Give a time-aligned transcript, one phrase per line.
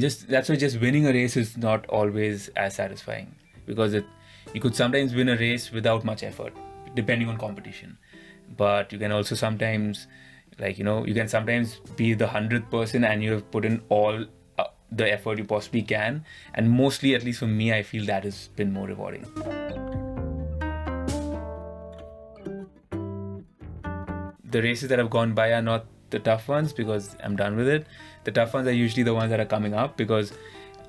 [0.00, 3.34] just that's why just winning a race is not always as satisfying.
[3.66, 4.04] Because it
[4.52, 6.52] you could sometimes win a race without much effort
[6.94, 7.96] depending on competition.
[8.56, 10.06] But you can also sometimes
[10.58, 13.82] like you know you can sometimes be the hundredth person and you have put in
[13.88, 14.24] all
[14.58, 16.24] uh, the effort you possibly can.
[16.54, 19.24] And mostly at least for me i feel that has been more rewarding.
[24.44, 27.68] The races that have gone by are not the tough ones because i'm done with
[27.68, 27.86] it
[28.24, 30.32] the tough ones are usually the ones that are coming up because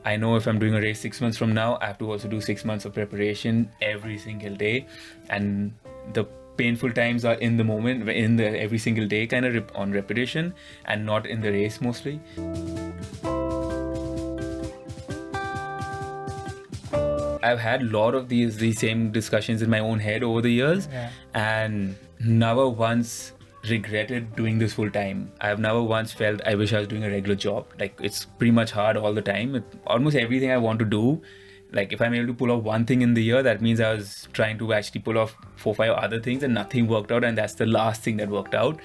[0.06, 2.28] I know if I'm doing a race six months from now, I have to also
[2.28, 4.86] do six months of preparation every single day,
[5.30, 5.74] and
[6.14, 6.26] the
[6.58, 10.54] painful times are in the moment, in the every single day kind of on repetition,
[10.86, 12.22] and not in the race mostly.
[17.42, 20.52] I've had a lot of these these same discussions in my own head over the
[20.52, 21.10] years, yeah.
[21.34, 23.32] and never once
[23.70, 25.32] regretted doing this full time.
[25.42, 27.68] I've never once felt I wish I was doing a regular job.
[27.80, 29.56] Like it's pretty much hard all the time.
[29.56, 31.22] It, almost everything I want to do,
[31.72, 33.94] like if I'm able to pull off one thing in the year, that means I
[33.94, 37.38] was trying to actually pull off four five other things and nothing worked out, and
[37.38, 38.80] that's the last thing that worked out.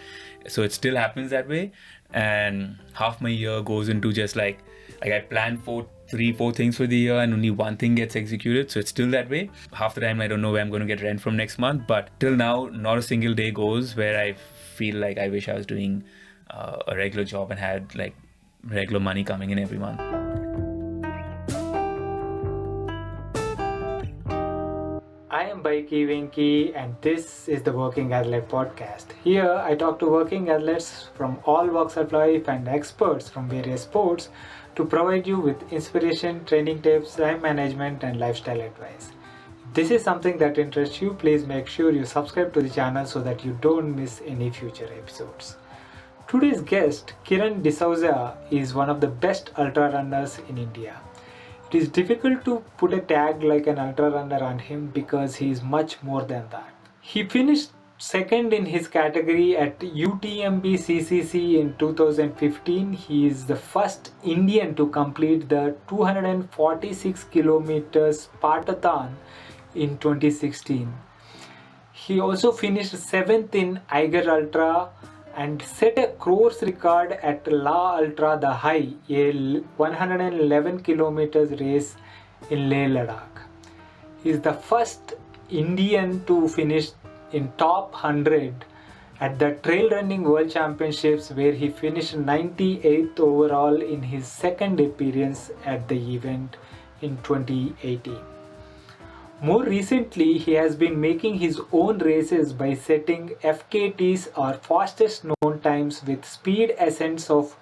[0.49, 1.73] So it still happens that way,
[2.13, 4.59] and half my year goes into just like
[5.01, 8.17] like I plan for three, four things for the year and only one thing gets
[8.17, 8.71] executed.
[8.71, 9.51] So it's still that way.
[9.73, 11.85] Half the time I don't know where I'm going to get rent from next month.
[11.87, 14.35] But till now, not a single day goes where I
[14.81, 16.03] feel like I wish I was doing
[16.51, 18.15] uh, a regular job and had like
[18.65, 20.01] regular money coming in every month.
[25.39, 29.13] I am Baiki Venki and this is the Working Athlete Podcast.
[29.23, 33.83] Here I talk to working athletes from all walks of life and experts from various
[33.83, 34.29] sports
[34.77, 39.13] to provide you with inspiration, training tips, time management and lifestyle advice
[39.73, 43.21] this is something that interests you, please make sure you subscribe to the channel so
[43.21, 45.57] that you don't miss any future episodes.
[46.27, 51.01] Today's guest, Kieren D'Souza, is one of the best ultra runners in India.
[51.71, 55.53] It is difficult to put a tag like an ultra runner on him because he
[55.53, 56.73] is much more than that.
[57.01, 62.93] He finished second in his category at UTMB CCC in 2015.
[62.93, 69.11] He is the first Indian to complete the 246 kilometers Spartathon
[69.75, 70.93] in 2016.
[71.93, 74.91] He also finished 7th in Eiger Ultra
[75.37, 79.33] and set a course record at La Ultra the High, a
[79.77, 81.97] 111 kilometers race
[82.51, 83.43] in Leh Ladakh.
[84.23, 85.15] He is the first
[85.51, 86.91] Indian to finish
[87.33, 88.65] in top 100
[89.21, 95.51] at the Trail Running World Championships where he finished 98th overall in his second appearance
[95.65, 96.57] at the event
[97.03, 98.17] in 2018.
[99.43, 105.61] More recently, he has been making his own races by setting FKTs or fastest known
[105.61, 107.57] times with speed ascents of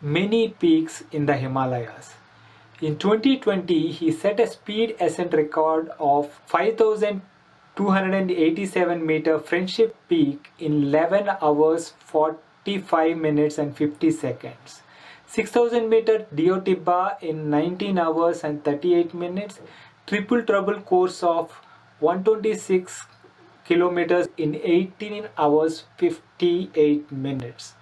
[0.00, 2.14] many peaks in the Himalayas.
[2.80, 11.28] In 2020, he set a speed ascent record of 5287 meter Friendship Peak in 11
[11.42, 14.80] hours 45 minutes and 50 seconds.
[15.26, 19.60] 6000 meter Deo Tibba in 19 hours and 38 minutes
[20.10, 21.52] triple trouble course of
[22.00, 23.02] 126
[23.64, 27.74] kilometers in 18 hours 58 minutes.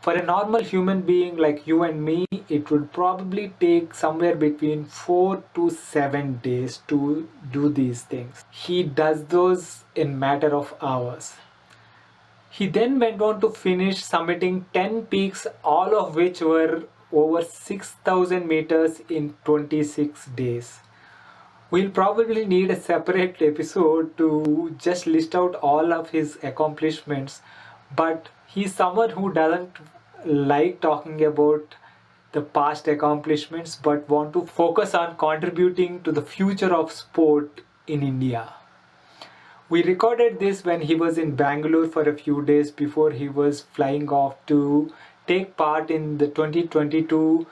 [0.00, 4.86] For a normal human being like you and me, it would probably take somewhere between
[4.86, 8.42] 4 to 7 days to do these things.
[8.50, 11.34] He does those in matter of hours.
[12.48, 18.48] He then went on to finish summiting 10 peaks, all of which were over 6000
[18.48, 20.78] meters in 26 days.
[21.68, 27.42] We'll probably need a separate episode to just list out all of his accomplishments,
[27.96, 29.76] but he's someone who doesn't
[30.24, 31.74] like talking about
[32.30, 38.04] the past accomplishments but want to focus on contributing to the future of sport in
[38.04, 38.54] India.
[39.68, 43.62] We recorded this when he was in Bangalore for a few days before he was
[43.62, 44.92] flying off to
[45.26, 47.44] take part in the 2022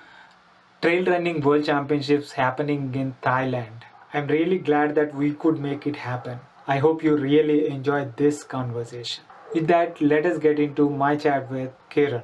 [0.81, 3.83] Trail Running World Championships happening in Thailand.
[4.17, 6.39] I'm really glad that we could make it happen.
[6.69, 9.25] I hope you really enjoyed this conversation.
[9.53, 12.23] With that, let us get into my chat with Kieren.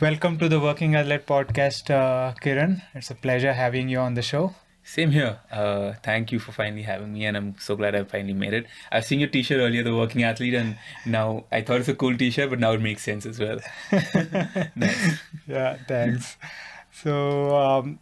[0.00, 2.82] Welcome to the Working Athlete podcast, uh, Kieren.
[2.94, 4.54] It's a pleasure having you on the show.
[4.84, 5.40] Same here.
[5.50, 8.66] Uh, thank you for finally having me, and I'm so glad I finally made it.
[8.92, 12.16] I've seen your T-shirt earlier, the Working Athlete, and now I thought it's a cool
[12.16, 13.58] T-shirt, but now it makes sense as well.
[14.76, 15.18] nice.
[15.48, 16.36] Yeah, thanks.
[16.92, 17.98] So um,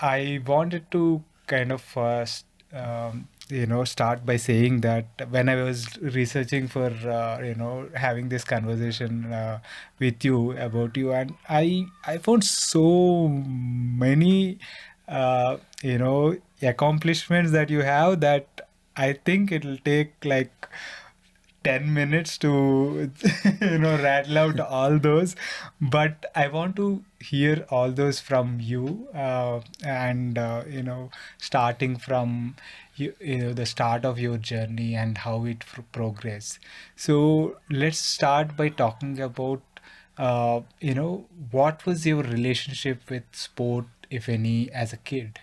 [0.00, 5.56] I wanted to kind of first um, you know start by saying that when I
[5.62, 9.60] was researching for uh, you know having this conversation uh,
[9.98, 14.58] with you about you, and I I found so many
[15.08, 18.46] uh, you know accomplishments that you have that
[18.96, 20.68] I think it'll take like
[21.64, 23.10] 10 minutes to
[23.60, 25.34] you know rattle out all those.
[25.80, 31.96] But i want to hear all those from you uh, and uh, you know starting
[31.96, 32.56] from
[32.96, 36.58] you, you know the start of your journey and how it progress.
[36.96, 39.62] So let's start by talking about
[40.16, 45.38] uh, you know what was your relationship with sport if any as a kid?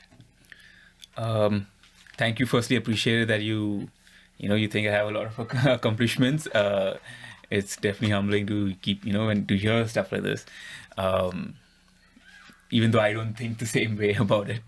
[1.17, 1.67] Um,
[2.17, 3.89] thank you firstly appreciate that you
[4.37, 6.47] you know you think I have a lot of accomplishments.
[6.47, 6.97] Uh,
[7.49, 10.45] it's definitely humbling to keep you know and to hear stuff like this.
[10.97, 11.55] Um,
[12.71, 14.61] even though I don't think the same way about it,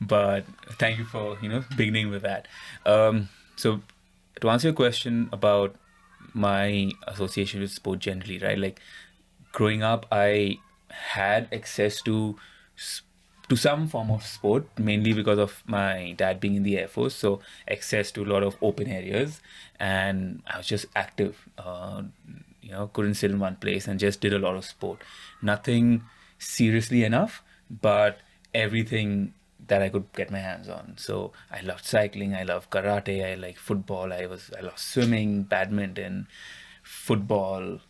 [0.00, 0.44] but
[0.78, 2.48] thank you for you know beginning with that.
[2.86, 3.80] Um, so
[4.40, 5.76] to answer your question about
[6.34, 8.58] my association with sport generally, right?
[8.58, 8.80] Like
[9.52, 10.58] growing up, I
[10.88, 12.36] had access to
[13.52, 17.14] to some form of sport, mainly because of my dad being in the Air Force.
[17.14, 17.40] So
[17.70, 19.42] access to a lot of open areas,
[19.78, 21.36] and I was just active.
[21.58, 22.04] Uh,
[22.62, 25.02] you know, couldn't sit in one place and just did a lot of sport.
[25.42, 26.04] Nothing
[26.38, 28.20] seriously enough, but
[28.54, 29.34] everything
[29.68, 30.94] that I could get my hands on.
[30.96, 35.42] So I loved cycling, I loved karate, I like football, I was I loved swimming,
[35.42, 36.26] badminton,
[36.82, 37.80] football.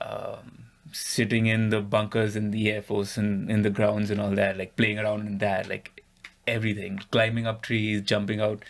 [0.00, 4.30] Um, sitting in the bunkers in the Air Force and in the grounds and all
[4.32, 6.04] that, like playing around in that, like
[6.46, 8.64] everything, climbing up trees, jumping out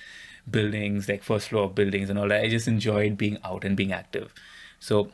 [0.51, 2.43] buildings, like first floor of buildings and all that.
[2.43, 4.33] I just enjoyed being out and being active.
[4.81, 5.11] So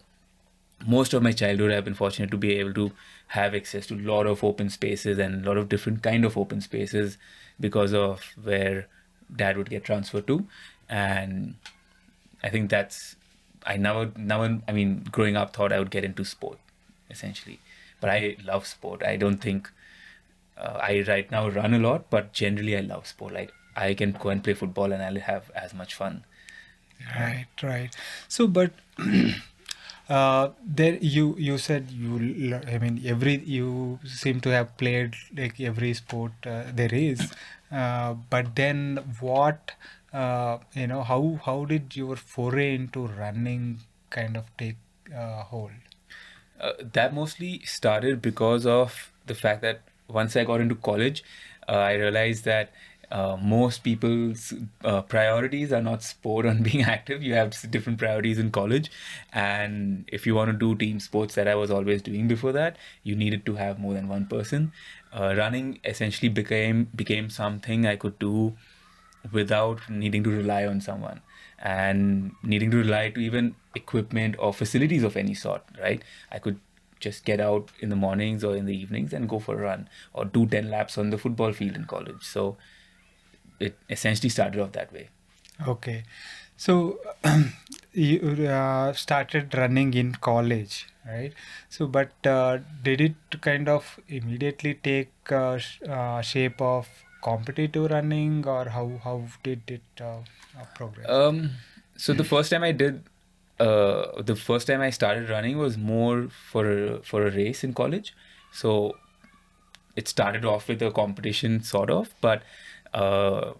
[0.87, 2.93] most of my childhood, I've been fortunate to be able to
[3.29, 6.37] have access to a lot of open spaces and a lot of different kind of
[6.37, 7.19] open spaces
[7.59, 8.87] because of where
[9.35, 10.47] dad would get transferred to.
[10.89, 11.55] And
[12.43, 13.17] I think that's
[13.67, 16.59] I never, never, I mean, growing up, thought I would get into sport
[17.11, 17.61] essentially.
[18.01, 19.03] But I love sport.
[19.03, 19.71] I don't think
[20.57, 23.35] uh, I right now run a lot, but generally I love sport.
[23.35, 26.25] Like I can go and play football and I'll have as much fun.
[27.17, 27.95] Right, right.
[28.29, 28.73] So, but
[30.09, 35.61] uh, there you you said you I mean every you seem to have played like
[35.61, 37.33] every sport uh, there is,
[37.73, 39.73] uh, but then what
[40.13, 43.81] uh, you know how how did your foray into running
[44.11, 44.77] kind of take
[45.15, 45.73] uh, hold?
[46.61, 51.25] Uh, that mostly started because of the fact that once I got into college,
[51.69, 52.73] uh, I realized that
[53.11, 54.55] uh, most people's
[54.85, 57.23] uh, priorities are not sport on being active.
[57.23, 58.91] You have different priorities in college,
[59.33, 62.77] and if you want to do team sports that I was always doing before that,
[63.03, 64.73] you needed to have more than one person.
[65.13, 68.55] Uh, running essentially became became something I could do
[69.33, 71.21] without needing to rely on someone
[71.59, 76.03] and needing to rely to even equipment or facilities of any sort, right?
[76.31, 76.61] I could
[77.01, 79.89] just get out in the mornings or in the evenings and go for a run
[80.13, 82.23] or do 10 laps on the football field in college.
[82.23, 82.57] So
[83.61, 85.09] it essentially started off that way.
[85.67, 86.05] Okay.
[86.57, 86.99] So
[87.93, 91.33] you uh, started running in college, right?
[91.69, 96.89] So, but uh, did it kind of immediately take uh, sh- uh, shape of
[97.23, 100.19] competitive running or how, how did it uh,
[100.75, 101.09] progress?
[101.09, 101.51] Um,
[101.97, 103.03] so the first time I did
[103.61, 107.75] uh, the first time I started running was more for a, for a race in
[107.75, 108.15] college.
[108.53, 108.97] So
[109.97, 112.43] it started off with a competition, sort of, but
[112.93, 113.53] uh,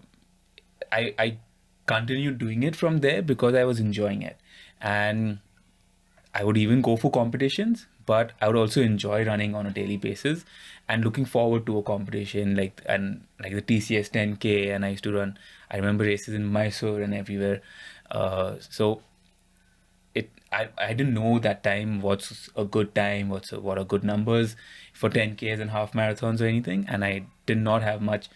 [0.91, 1.37] I I
[1.85, 4.37] continued doing it from there because I was enjoying it,
[4.81, 5.39] and
[6.33, 7.87] I would even go for competitions.
[8.05, 10.45] But I would also enjoy running on a daily basis,
[10.87, 15.03] and looking forward to a competition like and like the TCS 10K, and I used
[15.05, 15.39] to run.
[15.71, 17.61] I remember races in Mysore and everywhere.
[18.11, 19.01] Uh, so
[20.59, 24.03] I, I didn't know that time what's a good time what's a, what are good
[24.03, 24.55] numbers
[24.93, 28.29] for 10ks and half marathons or anything and i did not have much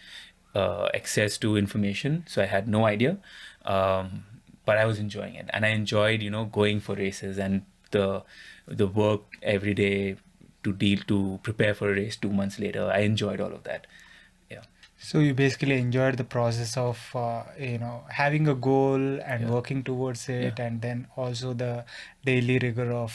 [0.54, 3.18] uh, access to information so i had no idea.
[3.64, 4.24] Um,
[4.64, 8.22] but i was enjoying it and i enjoyed you know going for races and the
[8.66, 10.16] the work every day
[10.62, 12.90] to deal to prepare for a race two months later.
[12.92, 13.86] I enjoyed all of that
[15.08, 19.04] so you basically enjoyed the process of uh, you know having a goal
[19.34, 19.52] and Yeah.
[19.56, 20.66] working towards it, Yeah.
[20.66, 21.70] and then also the
[22.30, 23.14] daily rigor of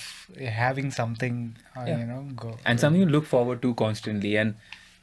[0.62, 1.36] having something
[1.78, 2.00] uh, Yeah.
[2.02, 4.56] you know go and something you look forward to constantly and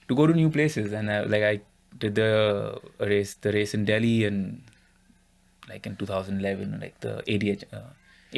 [0.09, 1.55] to go to new places and uh, like i
[2.05, 2.31] did the
[3.13, 4.63] race the race in delhi and
[5.69, 7.91] like in 2011 like the adh uh,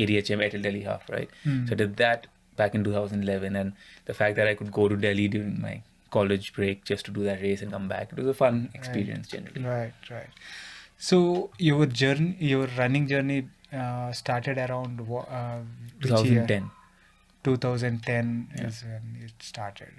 [0.04, 1.64] adhm Airtel delhi half right Hmm.
[1.66, 2.26] so i did that
[2.60, 3.72] back in 2011 and
[4.10, 5.74] the fact that i could go to delhi during my
[6.16, 9.28] college break just to do that race and come back it was a fun experience
[9.36, 10.44] generally Right, right.
[11.06, 15.58] So your journey, your running journey, uh, started around uh,
[16.00, 16.46] which year?
[16.46, 16.70] 2010.
[17.44, 18.66] 2010 Yeah.
[18.68, 19.92] is when it started.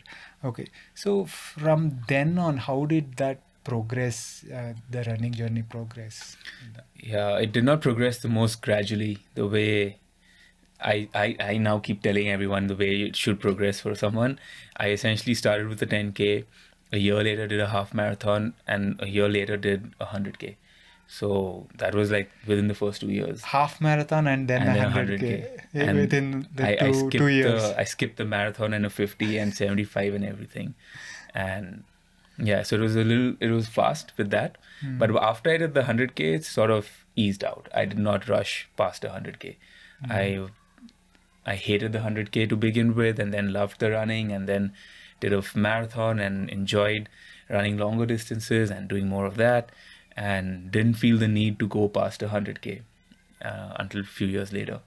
[0.44, 4.46] Okay, so from then on, how did that progress?
[4.52, 6.38] Uh, the running journey progress.
[6.96, 10.00] Yeah, it did not progress the most gradually the way
[10.86, 14.40] I, I, I now keep telling everyone the way it should progress for someone.
[14.78, 16.46] I essentially started with a 10K,
[16.92, 20.56] a year later did a half marathon, and a year later did a 100K.
[21.08, 23.44] So that was like within the first two years.
[23.44, 25.60] Half marathon and then and a 100k 100K.
[25.76, 27.62] eh, And within the I, two, I skipped two years.
[27.64, 30.74] The, I skipped the marathon and a 50 and 75 and everything.
[31.34, 31.84] And
[32.38, 34.58] yeah, so it was a little, it was fast with that.
[34.82, 34.98] Hmm.
[34.98, 37.70] But after I did the 100K, it sort of eased out.
[37.74, 39.56] I did not rush past a 100K.
[40.06, 40.12] Hmm.
[40.12, 40.48] I
[41.46, 44.74] I hated the 100K to begin with and then loved the running and then
[45.20, 47.10] did a marathon and enjoyed
[47.50, 49.72] running longer distances and doing more of that
[50.16, 52.82] and didn't feel the need to go past a 100K
[53.44, 54.80] uh, until a few years later.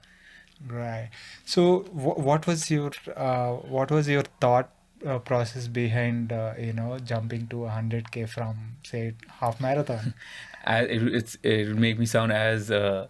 [0.67, 1.09] Right.
[1.45, 4.69] So, wh- what was your uh, what was your thought
[5.05, 10.13] uh, process behind uh, you know jumping to a hundred k from say half marathon?
[10.65, 13.07] I, it, it's, it would make me sound as uh,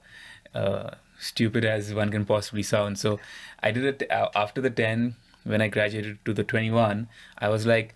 [0.54, 2.98] uh, stupid as one can possibly sound.
[2.98, 3.20] So
[3.62, 7.08] I did it uh, after the 10, when I graduated to the 21,
[7.38, 7.96] I was like,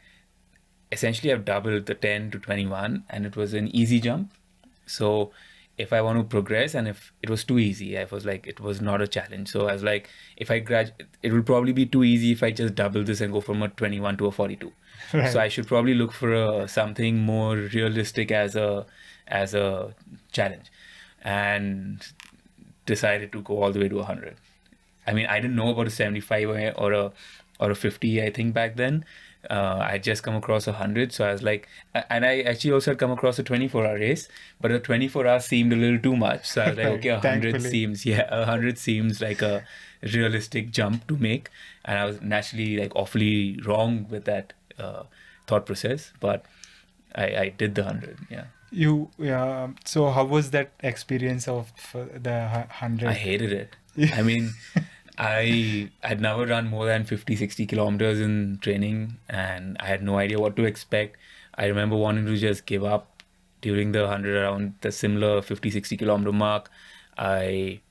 [0.92, 4.32] essentially I've doubled the 10 to 21 and it was an easy jump.
[4.86, 5.32] So
[5.78, 8.60] if I want to progress and if it was too easy, I was like, it
[8.60, 9.50] was not a challenge.
[9.50, 12.52] So I was like, if I grad, it will probably be too easy if I
[12.52, 14.72] just double this and go from a 21 to a 42.
[15.14, 15.32] Right.
[15.32, 18.86] So I should probably look for a, something more realistic as a
[19.28, 19.94] as a
[20.32, 20.72] challenge,
[21.24, 22.06] and
[22.86, 24.36] decided to go all the way to 100.
[25.06, 27.12] I mean, I didn't know about a 75 or a
[27.60, 28.22] or a, 50.
[28.22, 29.06] I think back then,
[29.50, 32.72] uh, I had just come across a 100, so I was like, and I actually
[32.72, 34.28] also had come across a 24-hour race,
[34.60, 36.46] but a 24 hours seemed a little too much.
[36.46, 39.66] So I was like, okay, a 100 seems yeah, a 100 seems like a
[40.02, 41.50] realistic jump to make,
[41.86, 45.04] and I was naturally like awfully wrong with that uh,
[45.48, 46.46] thought process, but
[47.16, 48.18] I, I did the 100.
[48.30, 49.70] Yeah, You yeah.
[49.86, 53.10] So, how was that experience of uh, the hundred?
[53.10, 53.76] I hated it.
[54.12, 54.54] I mean,
[55.18, 60.18] I had never run more than 50, 60 kilometers in training, and I had no
[60.18, 61.18] idea what to expect.
[61.56, 63.24] I remember wanting to just give up
[63.62, 66.72] during the 100 around the similar 50, 60 kilometer mark.
[67.18, 67.82] I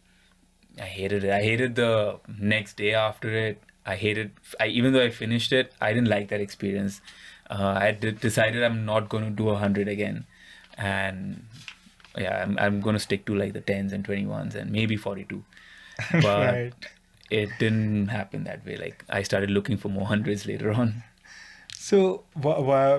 [0.78, 1.30] I hated it.
[1.30, 3.62] I hated the next day after it.
[3.84, 4.32] I hated.
[4.60, 7.00] I even though I finished it, I didn't like that experience.
[7.50, 10.26] Uh, I d- decided I'm not going to do a hundred again,
[10.78, 11.46] and
[12.16, 14.96] yeah, I'm I'm going to stick to like the tens and twenty ones and maybe
[14.96, 15.44] forty two.
[16.12, 16.72] But right.
[17.30, 18.76] it didn't happen that way.
[18.76, 21.02] Like I started looking for more hundreds later on.
[21.74, 22.22] So,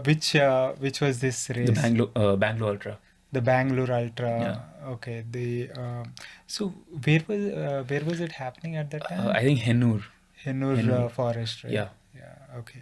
[0.05, 1.67] which uh, which was this race?
[1.67, 2.99] The Bangalore uh, Bangalore Ultra.
[3.31, 4.29] The Bangalore Ultra.
[4.29, 4.89] Yeah.
[4.93, 5.23] Okay.
[5.29, 6.13] The um,
[6.47, 9.27] so where was uh, where was it happening at that time?
[9.27, 10.03] Uh, I think Hennur.
[10.45, 11.05] Hennur, Hennur.
[11.05, 11.73] Uh, Forest, right?
[11.73, 11.89] Yeah.
[12.15, 12.59] Yeah.
[12.59, 12.81] Okay.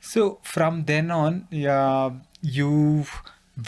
[0.00, 2.10] So from then on, yeah,
[2.42, 3.06] you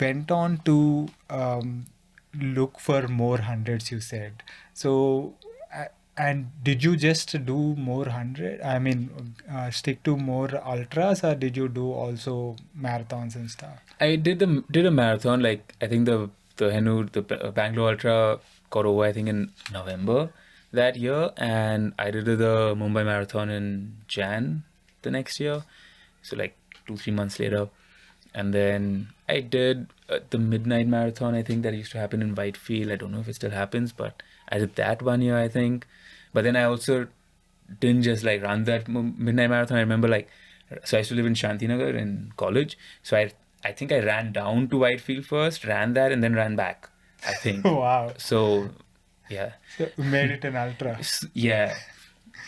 [0.01, 1.87] went on to um,
[2.35, 3.91] look for more hundreds.
[3.91, 4.43] You said
[4.75, 5.35] so.
[6.21, 8.61] And did you just do more hundred?
[8.61, 13.79] I mean, uh, stick to more ultras, or did you do also marathons and stuff?
[14.01, 15.41] I did the did a marathon.
[15.41, 19.05] Like I think the the Hennur the Bangalore Ultra got over.
[19.05, 20.31] I think in November
[20.73, 24.65] that year, and I did the Mumbai Marathon in Jan
[25.03, 25.63] the next year.
[26.23, 26.57] So like
[26.89, 27.69] two three months later,
[28.39, 31.35] and then I did uh, the Midnight Marathon.
[31.35, 32.93] I think that used to happen in Whitefield.
[32.93, 35.37] I don't know if it still happens, but I did that one year.
[35.37, 35.89] I think,
[36.33, 37.09] but then I also
[37.81, 39.79] didn't just like run that m- midnight marathon.
[39.79, 40.29] I remember like,
[40.85, 42.79] so I used to live in Shantinagar in college.
[43.03, 43.33] So I,
[43.65, 46.89] I think I ran down to Whitefield first, ran that, and then ran back.
[47.27, 47.65] I think.
[47.65, 48.13] wow.
[48.19, 48.71] so,
[49.29, 51.01] yeah, So made it an ultra.
[51.35, 51.75] Yeah.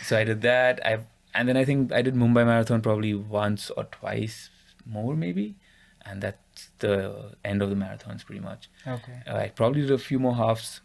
[0.04, 0.86] So I did that.
[0.86, 1.00] I
[1.34, 4.50] and then I think I did Mumbai Marathon probably once or twice
[4.86, 5.56] more maybe,
[6.04, 8.68] and that's the end of the marathons pretty much.
[8.86, 9.22] Okay.
[9.26, 10.80] I probably did a few more halves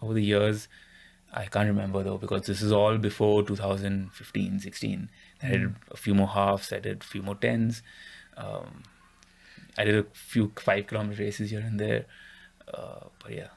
[0.00, 0.68] over the years.
[1.32, 5.08] I can't remember though because this is all before 2015, 16.
[5.42, 6.72] I did a few more halves.
[6.72, 7.82] I did a few more tens.
[8.36, 8.82] Um,
[9.78, 12.04] I did a few five kilometer races here and there.
[12.72, 13.48] Uh, but yeah,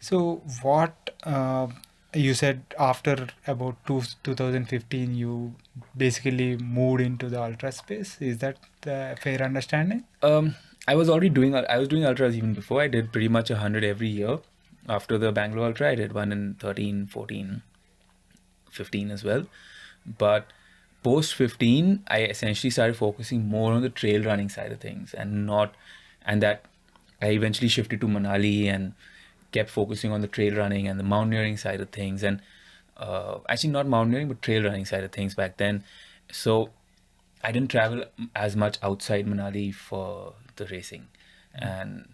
[0.00, 1.68] So what uh,
[2.14, 5.54] you said after about two, 2015 you
[5.96, 10.04] basically moved into the ultra space is that the fair understanding?
[10.22, 10.54] um,
[10.86, 11.54] I was already doing.
[11.54, 12.82] I was doing ultras even before.
[12.82, 14.40] I did pretty much a hundred every year.
[14.86, 17.62] After the Bangalore Ultra, I did one in 13, 14,
[18.70, 19.46] 15 as well.
[20.18, 20.52] But
[21.02, 25.46] post 15, I essentially started focusing more on the trail running side of things and
[25.46, 25.74] not,
[26.26, 26.66] and that
[27.22, 28.92] I eventually shifted to Manali and
[29.52, 32.42] kept focusing on the trail running and the mountaineering side of things, and
[32.96, 35.84] uh, actually not mountaineering but trail running side of things back then.
[36.30, 36.70] So
[37.42, 41.08] I didn't travel as much outside Manali for the racing,
[41.54, 42.08] and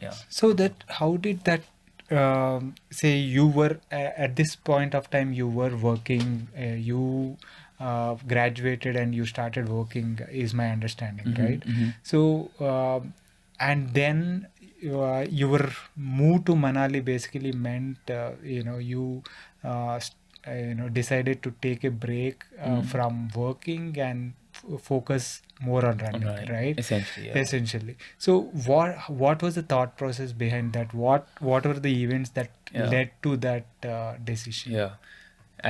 [0.00, 0.14] yeah.
[0.28, 1.62] So that how did that
[2.10, 7.36] um, say you were uh, at this point of time you were working uh, you
[7.80, 11.92] uh, graduated and you started working is my understanding Mhm, right mhm.
[12.02, 13.14] so um
[13.58, 14.46] and then
[14.90, 19.22] uh, you were moved to manali basically meant uh, you know you
[19.64, 22.86] you know decided to take a break uh, Mhm.
[22.94, 25.28] from working and f- focus
[25.68, 26.50] more on running Right.
[26.54, 27.38] right Essentially, yeah.
[27.44, 27.94] essentially
[28.26, 28.34] so
[28.66, 32.88] what what was the thought process behind that what what were the events that Yeah.
[32.96, 34.92] led to that uh, decision Yeah,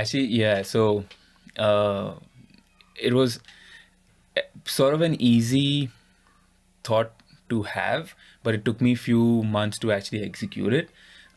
[0.03, 0.63] actually, yeah.
[0.69, 0.85] So,
[1.69, 2.15] uh,
[3.09, 3.39] it was
[4.37, 4.41] uh,
[4.77, 5.91] sort of an easy
[6.89, 7.13] thought
[7.51, 9.25] to have, but it took me a few
[9.57, 10.89] months to actually execute it.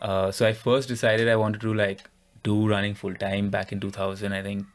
[0.02, 2.04] Uh, so I first decided I wanted to like
[2.48, 4.66] do running full time back in 2000, I think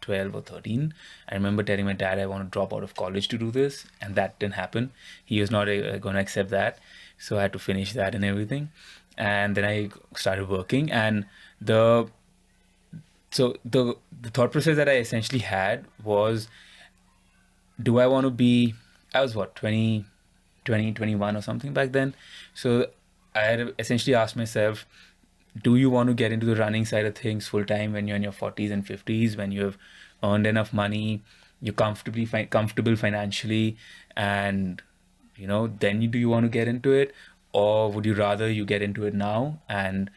[0.00, 0.94] 12 or 13.
[1.28, 3.86] I remember telling my dad I want to drop out of college to do this,
[4.00, 4.92] and that didn't happen.
[5.24, 6.78] He was not uh, going to accept that,
[7.18, 8.70] so I had to finish that and everything.
[9.16, 11.26] And then I started working, and
[11.60, 12.08] the
[13.30, 16.48] so the the thought process that I essentially had was
[17.88, 18.74] do I want to be
[19.14, 20.04] I was what 20
[20.64, 22.14] 20 21 or something back then
[22.54, 22.86] so
[23.34, 24.86] I had essentially asked myself
[25.62, 28.16] do you want to get into the running side of things full time when you're
[28.16, 29.78] in your 40s and 50s when you have
[30.22, 31.22] earned enough money
[31.60, 33.76] you're comfortably fi- comfortable financially
[34.16, 34.82] and
[35.36, 37.14] you know then you, do you want to get into it?
[37.52, 40.10] Or would you rather you get into it now and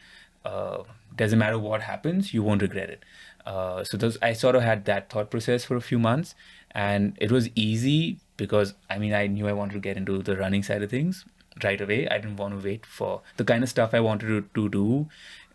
[0.44, 0.82] uh,
[1.16, 3.04] doesn't matter what happens you won't regret it.
[3.44, 6.36] Uh, so those, i sort of had that thought process for a few months
[6.70, 10.36] and it was easy because i mean i knew i wanted to get into the
[10.36, 11.24] running side of things
[11.62, 12.08] right away.
[12.08, 15.08] I didn't want to wait for the kind of stuff i wanted to, to do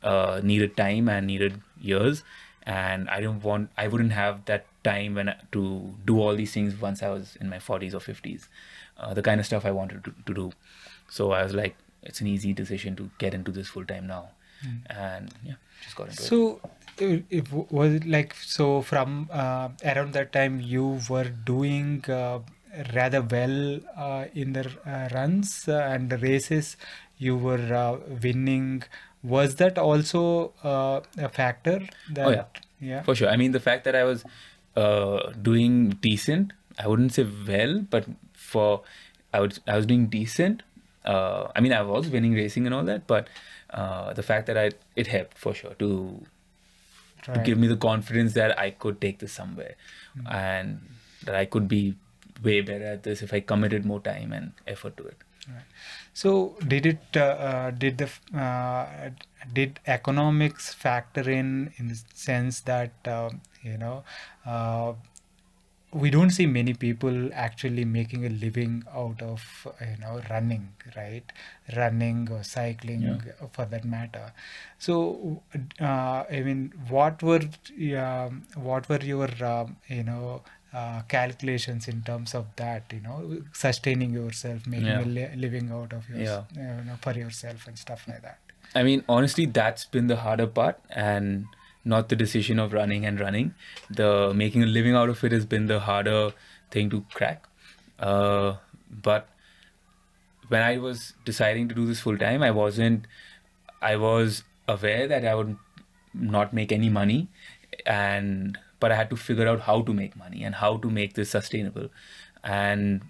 [0.04, 2.24] uh, needed time and needed years.
[2.64, 6.54] And i didn't want i wouldn't have that time when I, to do all these
[6.54, 8.48] things once i was in my 40s or 50s
[8.98, 10.52] uh, the kind of stuff i wanted to, to do.
[11.10, 14.30] So i was like it's an easy decision to get into this full time now.
[14.90, 16.26] And yeah just got into it.
[16.26, 16.60] So
[16.98, 22.04] it, it w- was it like so from uh, around that time you were doing
[22.10, 22.40] uh,
[22.94, 26.78] rather well uh, in the uh, runs uh, and the races
[27.18, 28.84] you were uh, winning
[29.24, 32.46] was that also uh, a factor that Oh, yeah.
[32.80, 33.30] yeah For sure.
[33.30, 34.24] I mean, the fact that I was
[34.76, 38.82] uh, doing decent, I wouldn't say well, but for
[39.34, 40.64] I would I was doing decent.
[41.04, 43.28] Uh, I mean, I was winning racing and all that, but
[43.72, 46.26] uh, the fact that I it helped for sure to
[47.34, 49.76] to give me the confidence that I could take this somewhere,
[50.30, 50.82] and
[51.24, 51.96] that I could be
[52.44, 55.18] way better at this if I committed more time and effort to it.
[55.50, 55.64] Right.
[56.14, 57.20] So did it uh,
[57.50, 59.10] uh, did the uh,
[59.54, 64.04] did economics factor in in the sense that um, you know
[64.46, 64.94] uh,
[65.94, 69.42] we don't see many people actually making a living out of
[69.80, 71.32] you know running right
[71.78, 73.48] running or cycling Yeah.
[73.54, 74.34] for that matter
[74.78, 75.42] so
[75.80, 77.44] uh, i mean what were
[78.06, 80.42] um, what were your um, you know
[80.78, 83.18] uh, calculations in terms of that you know
[83.66, 85.06] sustaining yourself making Yeah.
[85.06, 86.42] a li- living out of your, Yeah.
[86.56, 88.40] you know, for yourself and stuff like that
[88.80, 91.46] I mean, honestly, that's been the harder part, and
[91.92, 93.52] not the decision of running and running.
[94.00, 94.10] The
[94.40, 96.18] making a living out of it has been the harder
[96.76, 97.46] thing to crack.
[98.08, 98.50] Uh,
[99.06, 99.30] but
[100.50, 103.08] when I was deciding to do this full time, I wasn't.
[103.94, 104.44] I was
[104.76, 105.56] aware that I would
[106.36, 107.18] not make any money,
[107.86, 111.14] and but I had to figure out how to make money and how to make
[111.14, 111.90] this sustainable,
[112.44, 113.02] and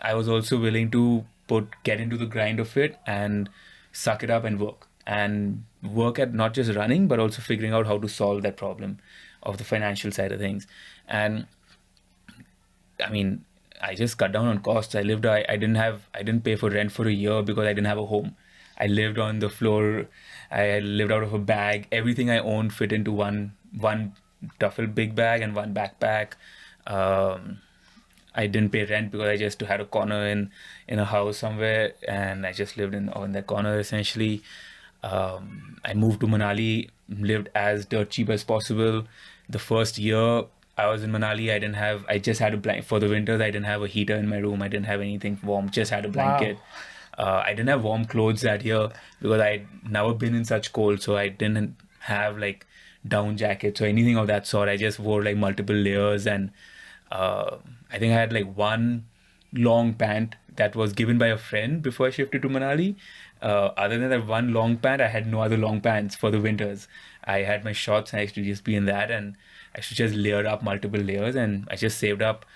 [0.00, 3.48] I was also willing to put get into the grind of it and
[3.92, 4.88] suck it up and work.
[5.06, 8.98] And work at not just running but also figuring out how to solve that problem
[9.42, 10.66] of the financial side of things.
[11.06, 11.46] And
[13.04, 13.44] I mean
[13.82, 14.94] I just cut down on costs.
[14.94, 17.66] I lived I, I didn't have I didn't pay for rent for a year because
[17.66, 18.34] I didn't have a home.
[18.78, 20.06] I lived on the floor.
[20.50, 21.86] I lived out of a bag.
[21.92, 24.14] Everything I owned fit into one one
[24.58, 26.32] duffel big bag and one backpack
[26.86, 27.58] um,
[28.34, 30.50] I didn't pay rent because I just had a corner in
[30.88, 34.42] in a house somewhere, and I just lived in on that corner essentially.
[35.02, 39.04] Um, I moved to Manali, lived as dirt cheap as possible.
[39.48, 40.44] The first year
[40.76, 42.04] I was in Manali, I didn't have.
[42.08, 43.40] I just had a blanket for the winters.
[43.40, 44.62] I didn't have a heater in my room.
[44.62, 45.70] I didn't have anything warm.
[45.70, 46.58] Just had a blanket.
[47.16, 48.88] Uh, I didn't have warm clothes that year
[49.22, 52.66] because I'd never been in such cold, so I didn't have like
[53.06, 54.68] down jackets or anything of that sort.
[54.68, 56.50] I just wore like multiple layers and
[57.10, 57.56] uh,
[57.92, 59.06] I think I had like one
[59.52, 62.96] long pant that was given by a friend before I shifted to Manali.
[63.42, 66.40] Uh, other than that one long pant, I had no other long pants for the
[66.40, 66.88] winters.
[67.24, 69.36] I had my shorts and I used to just be in that and
[69.74, 72.46] I should just layer up multiple layers and I just saved up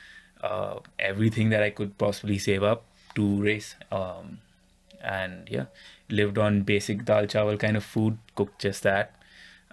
[0.42, 2.84] uh, everything that I could possibly save up
[3.16, 3.74] to race.
[3.90, 4.38] Um,
[5.02, 5.66] and yeah,
[6.08, 9.14] lived on basic dal chawal kind of food, cooked just that.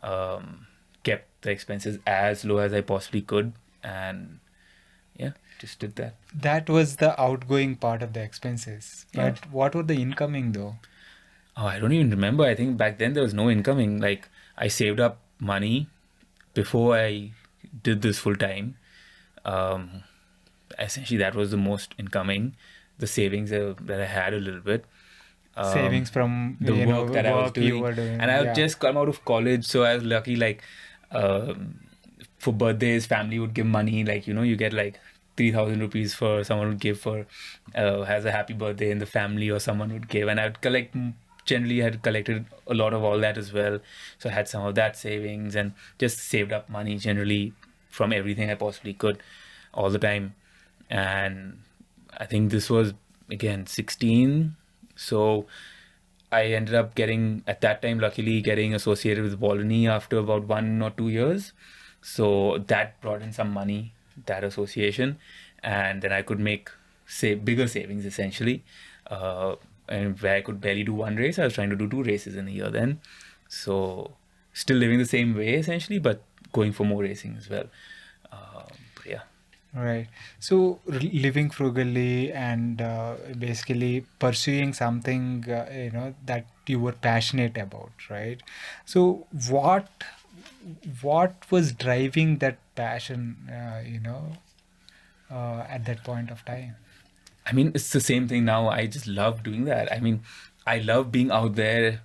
[0.04, 0.68] Um,
[1.04, 3.54] kept the expenses as low as I possibly could,
[3.84, 4.40] and
[5.18, 6.16] yeah, just did that.
[6.34, 9.06] That was the outgoing part of the expenses.
[9.14, 9.52] But Yeah.
[9.52, 10.76] what were the incoming though?
[11.58, 12.44] Oh, I don't even remember.
[12.44, 14.00] I think back then there was no incoming.
[14.00, 14.28] Like
[14.58, 15.88] I saved up money
[16.54, 17.32] before I
[17.84, 18.76] did this full time.
[19.46, 20.04] Um,
[20.80, 22.56] essentially, that was the most incoming.
[22.98, 24.86] The savings that I had a little bit.
[25.58, 27.82] Um, Savings from the work know, that I was doing.
[27.96, 28.20] doing.
[28.20, 28.54] and I had yeah.
[28.54, 30.36] just come out of college, so I was lucky.
[30.36, 30.62] Like
[31.12, 31.80] um,
[32.40, 34.04] for birthdays, family would give money.
[34.04, 35.00] Like you know, you get like
[35.38, 37.26] three thousand rupees for someone would give for
[37.74, 40.96] uh, has a happy birthday in the family, or someone would give, and I'd collect.
[41.46, 43.80] Generally, had collected a lot of all that as well,
[44.18, 47.54] so I had some of that savings and just saved up money generally
[47.92, 49.22] from everything I possibly could,
[49.72, 50.34] all the time,
[50.90, 51.60] and
[52.18, 52.94] I think this was
[53.30, 54.56] again 16
[54.96, 55.46] so
[56.32, 60.82] I ended up getting at that time luckily getting associated with Volney after about one
[60.82, 61.54] or two years.
[62.02, 63.94] So that brought in some money
[64.26, 65.18] that association
[65.64, 66.70] and then I could make
[67.06, 68.64] say bigger savings essentially
[69.08, 69.56] uh,
[69.88, 71.40] and where I could barely do one race.
[71.40, 73.00] I was trying to do two races in a year then.
[73.48, 74.12] So
[74.54, 76.22] still living the same way essentially but
[76.54, 77.66] going for more racing as well
[79.76, 80.08] Right.
[80.40, 87.58] So living frugally and uh, basically pursuing something uh, you know that you were passionate
[87.58, 88.42] about, right?
[88.86, 89.90] So what
[91.02, 94.38] what was driving that passion, uh, you know,
[95.32, 96.76] uh, at that point of time?
[97.46, 98.70] I mean, it's the same thing now.
[98.70, 99.92] I just love doing that.
[99.92, 100.22] I mean,
[100.66, 102.02] I love being out there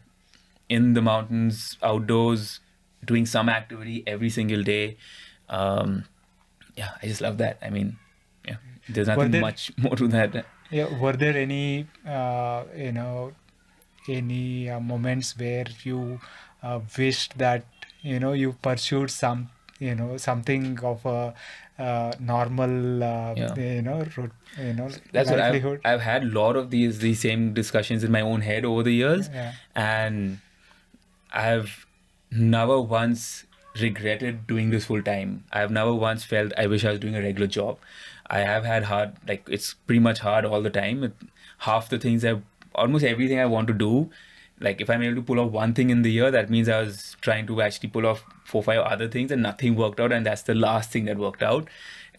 [0.68, 2.61] in the mountains, outdoors,
[3.04, 4.96] doing some activity every single day.
[5.48, 6.04] Um,
[6.76, 7.59] yeah, I just love that.
[7.62, 7.96] I mean,
[8.46, 8.56] yeah,
[8.88, 10.44] there's nothing there- much more to that.
[10.70, 10.98] Yeah.
[11.00, 13.33] Were there any uh, you know
[14.09, 16.20] any uh, moments where you
[16.62, 17.64] uh, wished that
[18.02, 21.35] you know you pursued some you know something of a
[21.78, 23.54] uh, normal uh, Yeah.
[23.56, 24.04] you know
[24.59, 25.80] you know That's what I've, livelihood?
[25.85, 28.94] I've had a lot of these these same discussions in my own head over the
[28.94, 29.28] years.
[29.33, 29.52] Yeah.
[29.74, 30.38] and
[31.33, 31.87] I've
[32.30, 33.44] never once
[33.78, 35.44] regretted doing this full time.
[35.52, 37.78] I've never once felt I wish I was doing a regular job.
[38.26, 41.12] I have had hard, like it's pretty much hard all the time.
[41.59, 42.40] Half the things I,
[42.74, 44.11] almost everything I want to do,
[44.61, 46.80] like if I'm able to pull off one thing in the year, that means I
[46.80, 50.24] was trying to actually pull off four, five other things, and nothing worked out, and
[50.26, 51.68] that's the last thing that worked out.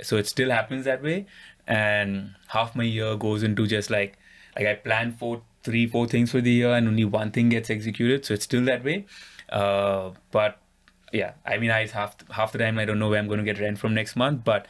[0.01, 1.27] So it still happens that way,
[1.67, 4.17] and half my year goes into just like,
[4.55, 7.69] like I plan for three, four things for the year, and only one thing gets
[7.69, 8.25] executed.
[8.25, 9.05] So it's still that way.
[9.49, 10.57] Uh, but
[11.11, 13.45] yeah, I mean, I half half the time I don't know where I'm going to
[13.45, 14.67] get rent from next month, but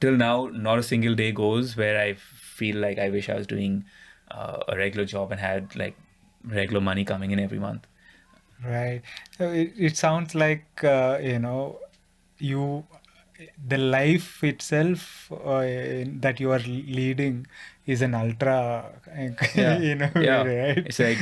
[0.00, 3.46] till now, not a single day goes where I feel like I wish I was
[3.46, 3.84] doing
[4.30, 5.96] uh, a regular job and had like
[6.44, 7.86] regular money coming in every month.
[8.64, 9.02] Right.
[9.38, 11.78] So it, it sounds like, uh, you know,
[12.38, 12.86] you,
[13.66, 15.60] the life itself uh,
[16.20, 17.46] that you are leading
[17.86, 18.92] is an ultra,
[19.54, 19.78] Yeah.
[19.78, 20.78] you know, yeah, right?
[20.78, 21.18] it's like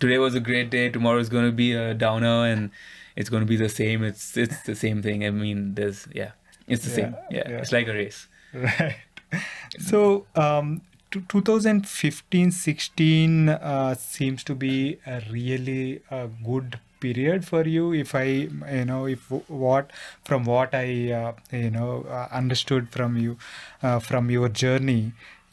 [0.00, 2.70] today was a great day, tomorrow is going to be a downer, and
[3.16, 4.04] it's going to be the same.
[4.04, 5.24] It's it's the same thing.
[5.24, 6.32] I mean, there's yeah,
[6.68, 7.16] it's the same.
[7.30, 7.58] Yeah, Yeah, yeah.
[7.58, 8.28] it's like a race.
[8.52, 8.96] Right.
[9.78, 17.62] So, um, t- 2015 16 uh, seems to be a really uh, good period for
[17.68, 19.90] you if i you know if what
[20.24, 23.36] from what i uh, you know uh, understood from you
[23.82, 25.12] uh, from your journey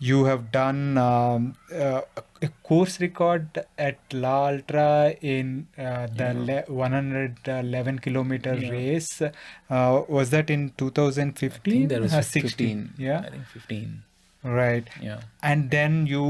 [0.09, 2.01] you have done um, uh,
[2.47, 4.87] a course record at La Ultra
[5.33, 8.71] in uh, the le- 111 kilometer Yeah.
[8.77, 9.21] race.
[9.21, 11.73] Uh, was that in 2015?
[11.73, 12.93] I think that was Uh, 15.
[12.97, 13.19] Yeah.
[13.25, 14.03] I think 15.
[14.43, 14.89] Right.
[15.09, 15.21] Yeah.
[15.51, 16.27] And then you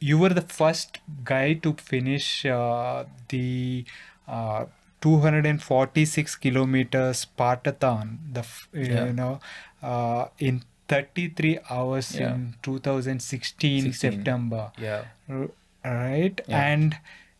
[0.00, 0.98] you were the first
[1.32, 3.84] guy to finish uh, the
[4.28, 4.64] uh,
[5.00, 8.18] 246 kilometer Spartathon.
[8.32, 9.06] The f- Yeah.
[9.06, 9.32] you know
[9.82, 12.34] uh, in 33 hours Yeah.
[12.34, 13.92] in 2016 16.
[14.12, 14.72] September.
[14.78, 15.04] Yeah.
[15.84, 16.64] Right Yeah.
[16.72, 16.96] and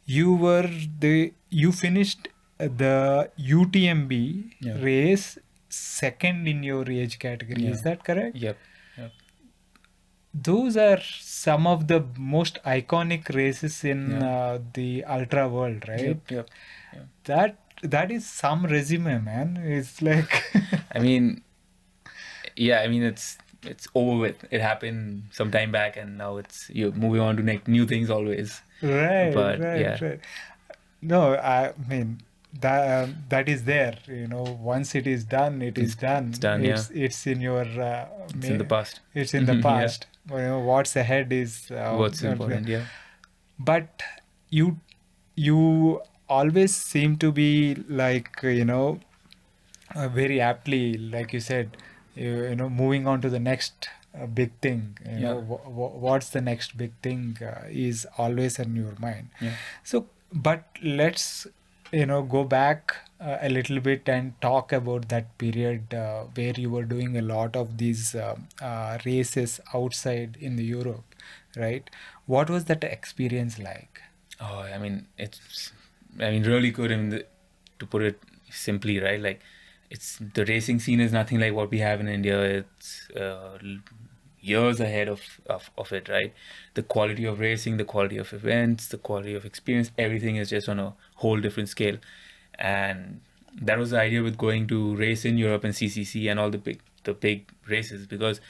[0.06, 2.28] you were the you finished
[2.58, 4.12] the UTMB
[4.60, 4.80] Yeah.
[4.82, 8.56] race second in your age category is that correct Yep.
[8.98, 9.12] Yep.
[10.48, 16.30] those are some of the most iconic races in uh, the ultra world right Yep.
[16.30, 16.48] Yep.
[17.24, 20.42] that that is some resume man it's like
[20.94, 21.42] I mean,
[22.56, 24.44] yeah, I mean, it's it's over with.
[24.50, 28.10] It happened some time back, and now it's you're moving on to like new things
[28.10, 28.60] always.
[28.82, 30.04] Right, But, right, yeah.
[30.04, 30.20] right.
[31.00, 32.20] No, I mean
[32.60, 33.96] that um, that is there.
[34.06, 36.28] You know, once it is done, it is done.
[36.28, 36.74] it's done, yeah.
[36.74, 37.62] It's, it's in your.
[37.62, 39.00] Uh, It's in the past.
[39.14, 39.62] It's in the Yeah.
[39.62, 40.06] past.
[40.30, 41.70] You know, what's ahead is.
[41.70, 42.68] Uh, What's important?
[42.68, 42.84] Yeah.
[43.58, 44.02] But
[44.50, 44.78] you,
[45.36, 49.00] you always seem to be like you know,
[49.94, 51.76] uh, very aptly, like you said,
[52.14, 54.98] you, you know, moving on to the next uh, big thing.
[55.04, 55.56] You know, Yeah.
[55.56, 59.28] wh- wh- what's the next big thing uh, is always in your mind.
[59.40, 59.54] Yeah.
[59.82, 61.46] So, but let's
[61.92, 66.54] you know go back uh, a little bit and talk about that period uh, where
[66.56, 71.14] you were doing a lot of these um uh, races outside in the Europe,
[71.56, 71.88] right?
[72.26, 74.00] What was that experience like?
[74.40, 75.72] Oh, I mean, it's,
[76.18, 76.90] I mean, really good.
[76.92, 77.26] I mean, the,
[77.78, 79.20] to put it simply, right?
[79.20, 79.40] Like,
[79.94, 82.40] it's the racing scene is nothing like what we have in India.
[82.42, 83.58] It's uh,
[84.40, 86.32] years ahead of, of of it, right?
[86.74, 90.68] The quality of racing, the quality of events, the quality of experience, everything is just
[90.68, 91.98] on a whole different scale.
[92.58, 93.20] And
[93.62, 96.58] that was the idea with going to race in Europe and CCC and all the
[96.58, 98.40] big the big races because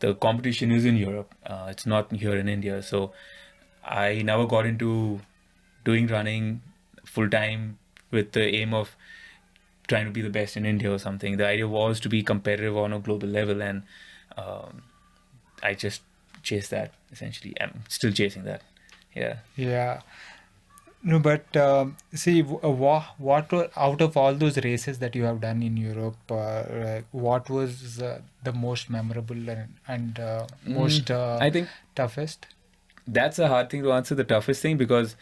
[0.00, 1.34] the competition is in Europe.
[1.44, 2.82] Uh, it's not here in India.
[2.82, 3.12] So
[3.84, 5.20] I never got into
[5.84, 6.62] doing running
[7.04, 7.78] full time
[8.10, 8.96] with the aim of
[9.90, 11.36] trying to be the best in India or something.
[11.42, 13.82] The idea was to be competitive on a global level, and
[14.44, 14.82] um,
[15.62, 16.02] I just
[16.50, 17.54] chased that essentially.
[17.60, 18.62] I'm still chasing that.
[19.14, 19.38] Yeah.
[19.56, 20.00] Yeah.
[21.02, 25.22] No, but um, see, w- uh, what were out of all those races that you
[25.24, 31.10] have done in Europe, uh, what was uh, the most memorable and, and uh, most
[31.10, 32.46] uh, I think toughest?
[33.08, 34.14] that's a hard thing to answer.
[34.14, 35.16] The toughest thing because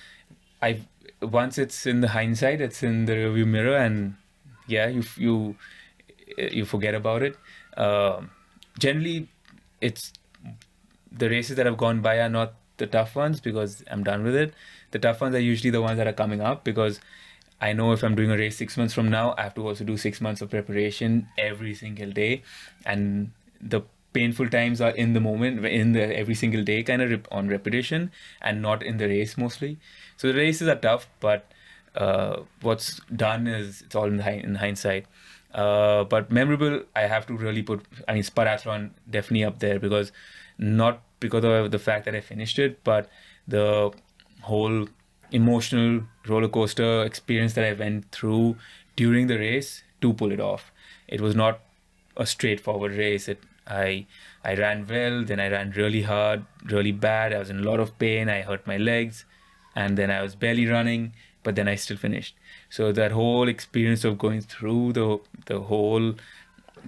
[0.61, 0.81] I
[1.23, 4.17] once it's in the hindsight, it's in the review mirror, and
[4.69, 5.57] yeah, you you
[6.39, 7.37] you forget about it.
[7.77, 8.31] Um,
[8.79, 9.29] generally,
[9.81, 10.13] it's
[11.11, 14.37] the races that have gone by are not the tough ones because I'm done with
[14.37, 14.55] it.
[14.91, 17.01] The tough ones are usually the ones that are coming up because
[17.61, 19.85] I know if I'm doing a race six months from now, I have to also
[19.85, 22.43] do six months of preparation every single day,
[22.87, 27.11] and the painful times are in the moment, in the every single day kind of
[27.11, 29.79] rep- on repetition, and not in the race mostly.
[30.17, 31.51] So the races are tough, but
[31.95, 35.07] uh, what's done is it's all in, in hindsight.
[35.55, 37.85] Uh, but memorable, I have to really put.
[38.07, 40.13] I mean, Spartathlon definitely up there because
[40.59, 43.09] not because of the fact that I finished it, but
[43.47, 43.93] the
[44.43, 44.89] whole
[45.31, 48.57] emotional roller coaster experience that I went through
[48.97, 50.71] during the race to pull it off.
[51.07, 51.61] It was not
[52.17, 53.29] a straightforward race.
[53.29, 54.07] It I
[54.45, 57.33] I ran well, then I ran really hard, really bad.
[57.33, 58.29] I was in a lot of pain.
[58.29, 59.25] I hurt my legs,
[59.75, 62.35] and then I was barely running, but then I still finished.
[62.71, 66.15] So that whole experience of going through the the whole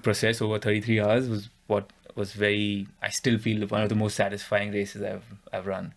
[0.03, 4.17] process over 33 hours was what was very I still feel one of the most
[4.17, 5.95] satisfying races I've I've run.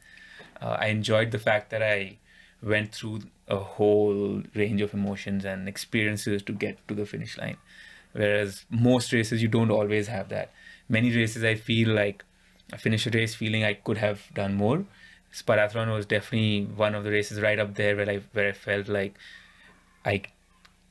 [0.61, 2.17] Uh, I enjoyed the fact that I
[2.61, 7.57] went through a whole range of emotions and experiences to get to the finish line.
[8.13, 10.51] Whereas most races you don't always have that.
[10.87, 12.23] Many races I feel like
[12.71, 14.85] I finish a race feeling I could have done more.
[15.33, 18.87] Spartathlon was definitely one of the races right up there where I where I felt
[18.87, 19.15] like
[20.05, 20.23] I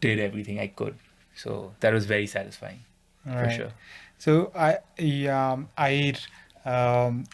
[0.01, 0.97] did everything I could.
[1.35, 2.81] So that was very satisfying
[3.25, 3.51] for Right.
[3.51, 3.73] sure.
[4.19, 4.79] So I
[5.29, 6.15] um, I
[6.65, 7.25] um,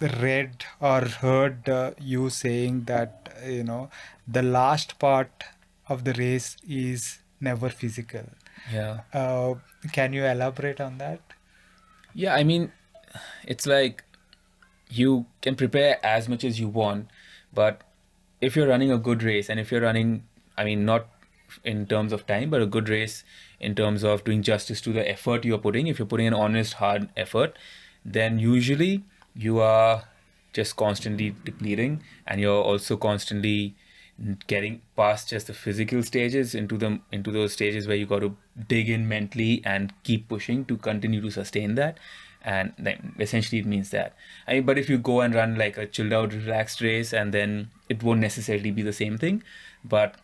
[0.00, 3.90] read or heard uh, you saying that you know
[4.26, 5.44] the last part
[5.88, 8.24] of the race is never physical.
[8.72, 9.00] Yeah.
[9.12, 9.54] Uh,
[9.92, 11.20] can you elaborate on that?
[12.14, 12.72] Yeah, I mean,
[13.44, 14.04] it's like
[14.90, 17.08] you can prepare as much as you want,
[17.52, 17.82] but
[18.40, 20.24] if you're running a good race and if you're running,
[20.56, 21.08] I mean, not
[21.64, 23.24] in terms of time, but a good race
[23.58, 26.74] in terms of doing justice to the effort you're putting, if you're putting an honest,
[26.74, 27.56] hard effort,
[28.04, 30.04] then usually you are
[30.52, 33.74] just constantly depleting and you're also constantly
[34.46, 38.36] getting past just the physical stages into the into those stages where you got to
[38.68, 41.96] dig in mentally and keep pushing to continue to sustain that
[42.42, 44.14] and then essentially it means that
[44.46, 47.32] I mean, but if you go and run like a chilled out relaxed race and
[47.32, 49.42] then it won't necessarily be the same thing.
[49.84, 50.16] But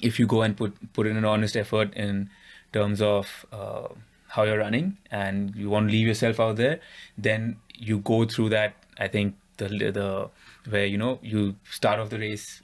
[0.00, 2.30] if you go and put put in an honest effort in
[2.72, 3.88] terms of uh,
[4.28, 6.80] how you're running and you want to leave yourself out there
[7.16, 10.28] then you go through that i think the the
[10.68, 12.62] where you know you start off the race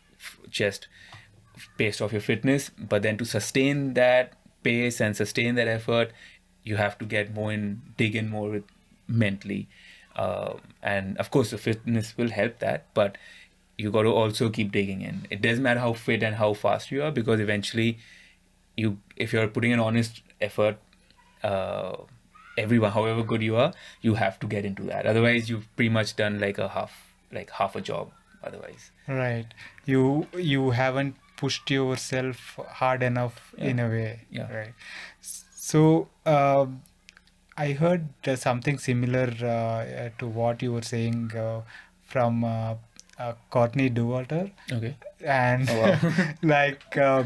[0.50, 0.88] just
[1.76, 6.10] based off your fitness but then to sustain that pace and sustain that effort
[6.64, 8.64] you have to get more in dig in more with
[9.08, 9.68] mentally
[10.16, 13.16] uh, and of course the fitness will help that but
[13.78, 16.90] you got to also keep digging in it doesn't matter how fit and how fast
[16.90, 17.98] you are because eventually
[18.76, 20.76] you if you're putting an honest effort
[21.42, 21.96] uh,
[22.58, 25.06] everyone, however good you are, you have to get into that.
[25.06, 26.92] Otherwise, you've pretty much done like a half,
[27.32, 28.10] like half a job.
[28.44, 29.46] Otherwise, right?
[29.86, 33.64] You you haven't pushed yourself hard enough Yeah.
[33.70, 34.52] in a way, Yeah.
[34.54, 34.74] right?
[35.72, 36.08] So.
[36.26, 36.82] Um,
[37.56, 41.60] I heard uh, something similar uh, to what you were saying uh,
[42.12, 42.74] from uh,
[43.18, 44.50] uh, Courtney Dauwalter.
[44.72, 44.94] okay.
[45.22, 46.24] and Oh, wow.
[46.42, 47.24] like uh,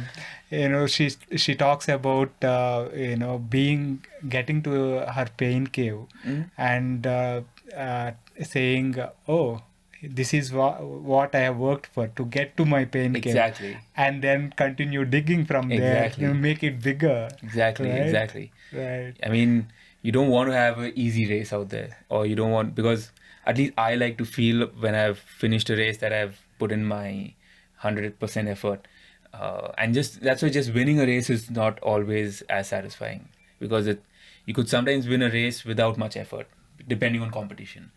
[0.51, 1.11] you know she
[1.45, 3.85] she talks about uh, you know being
[4.29, 4.73] getting to
[5.19, 6.51] her pain cave Mm.
[6.59, 7.41] and uh,
[7.87, 8.11] uh,
[8.55, 8.97] saying
[9.29, 9.63] oh
[10.09, 10.79] this is wha-
[11.11, 13.77] what i have worked for to get to my pain cave Exactly.
[13.97, 16.23] and then continue digging from there Exactly.
[16.25, 17.89] you know, make it bigger Exactly.
[17.91, 18.03] Right?
[18.03, 18.53] Exactly.
[18.73, 19.69] right I mean,
[20.03, 23.11] you don't want to have an easy race out there, or you don't want because
[23.47, 26.85] at least I like to feel when I've finished a race that I've put in
[26.85, 27.33] my
[27.77, 28.87] hundred percent effort,
[29.33, 33.87] uh, and just that's why just winning a race is not always as satisfying because
[33.87, 34.03] it
[34.47, 36.47] you could sometimes win a race without much effort
[36.87, 37.91] depending on competition,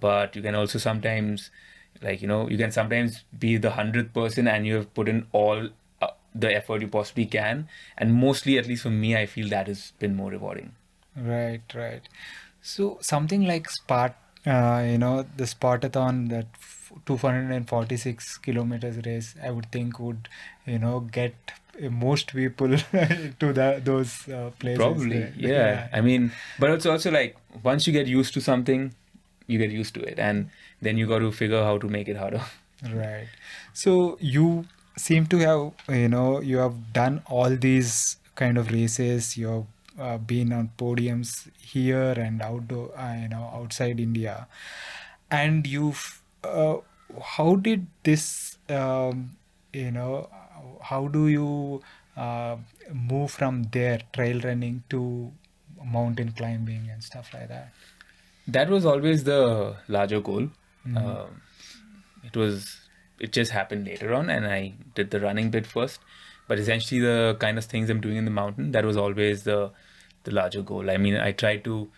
[0.00, 1.50] but you can also sometimes
[2.02, 5.26] like you know you can sometimes be the hundredth person and you have put in
[5.32, 5.68] all
[6.02, 9.66] uh, the effort you possibly can and mostly at least for me i feel that
[9.68, 10.72] has been more rewarding
[11.16, 12.02] Right, right.
[12.60, 14.14] So something like Spart,
[14.46, 16.46] uh, you know, the Spartathlon, that
[17.06, 20.28] 246 kilometers race, I would think would,
[20.66, 21.34] you know, get
[21.90, 22.68] most people
[23.40, 24.78] to the those uh, places.
[24.78, 25.32] probably right?
[25.36, 25.88] yeah.
[25.92, 28.94] i mean but it's also like once you get used to something
[29.46, 32.16] you get used to it and then you got to figure how to make it
[32.16, 32.42] harder
[32.92, 33.28] Right.
[33.72, 39.36] So you seem to have, you know, you have done all these kind of races.
[39.36, 39.66] You have
[39.98, 44.46] uh, been on podiums here and outdoor, uh, you know, outside India,
[45.30, 46.20] and you've.
[46.42, 46.78] Uh,
[47.22, 49.36] how did this, um,
[49.72, 50.28] you know,
[50.82, 51.82] how do you
[52.16, 52.56] uh,
[52.92, 55.32] move from there, trail running to
[55.84, 57.72] mountain climbing and stuff like that?
[58.46, 60.50] That was always the larger goal
[60.86, 60.96] Mhm.
[61.02, 61.40] um,
[62.22, 62.80] it was
[63.18, 66.00] it just happened later on and i did the running bit first
[66.48, 69.70] but essentially the kind of things i'm doing in the mountain that was always the
[70.24, 71.88] the larger goal i mean i tried to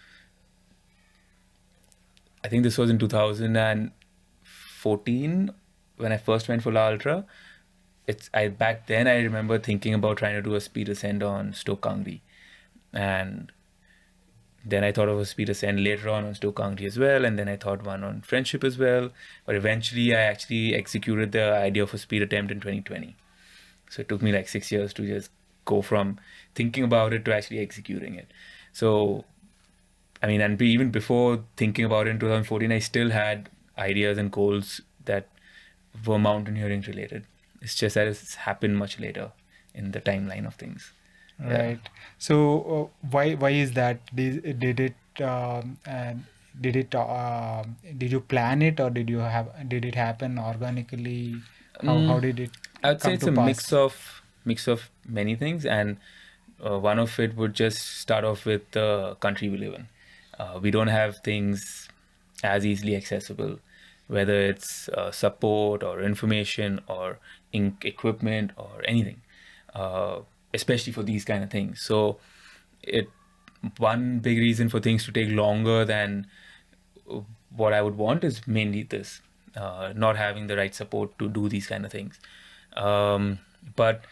[2.44, 5.50] i think this was in 2014
[5.96, 7.24] when i first went for la ultra
[8.06, 11.52] it's i back then i remember thinking about trying to do a speed ascent on
[11.52, 12.20] Stok Kangri.
[12.92, 13.50] and
[14.68, 17.38] then I thought of a speed ascent later on on Stok Kangri as well, and
[17.38, 19.10] then I thought one on Friendship as well.
[19.44, 23.14] But eventually, I actually executed the idea of a speed attempt in 2020.
[23.90, 25.30] So it took me like six years to just
[25.66, 26.18] go from
[26.56, 28.32] thinking about it to actually executing it.
[28.72, 29.24] So,
[30.20, 33.48] I mean, and even before thinking about it in 2014, I still had
[33.78, 35.28] ideas and goals that
[36.04, 37.24] were mountaineering related.
[37.62, 39.30] It's just that it's happened much later
[39.74, 40.92] in the timeline of things.
[41.44, 41.64] Yeah.
[41.64, 41.88] Right.
[42.18, 42.36] So
[43.02, 44.00] uh, why why is that?
[44.14, 46.24] Did, did it um, and
[46.60, 47.64] did it uh,
[47.98, 51.44] did you plan it or did you have did it happen organically?
[51.84, 52.50] How how Mm, did it?
[52.82, 53.32] I would say it's a pass?
[53.32, 55.98] mix of mix of many things, and
[56.64, 59.88] uh, one of it would just start off with the country we live in.
[60.38, 61.88] Uh, we don't have things
[62.42, 63.58] as easily accessible,
[64.06, 67.18] whether it's uh, support or information or
[67.52, 69.22] ink equipment or anything,
[69.74, 70.20] uh,
[70.56, 71.82] especially for these kind of things.
[71.82, 72.18] So,
[72.82, 73.08] it
[73.78, 76.26] one big reason for things to take longer than
[77.56, 79.20] what I would want is mainly this,
[79.56, 82.20] uh, not having the right support to do these kind of things.
[82.76, 83.38] Um,
[83.74, 84.04] but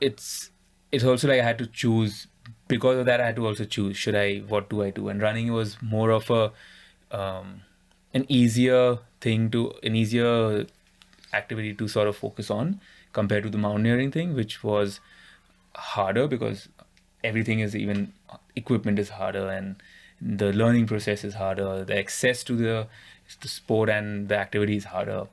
[0.00, 0.50] it's
[0.92, 2.26] it's also like I had to choose
[2.68, 3.20] because of that.
[3.20, 5.08] I had to also choose should I what do I do?
[5.08, 6.52] And running was more of a
[7.16, 7.62] um,
[8.14, 10.66] an easier thing to an easier
[11.32, 12.80] activity to sort of focus on
[13.12, 15.00] compared to the mountaineering thing, which was
[15.74, 16.68] harder because
[17.22, 18.12] everything is even
[18.56, 19.82] equipment is harder and
[20.20, 21.84] the learning process is harder.
[21.84, 22.86] The access to the
[23.40, 25.26] the sport and the activity is harder.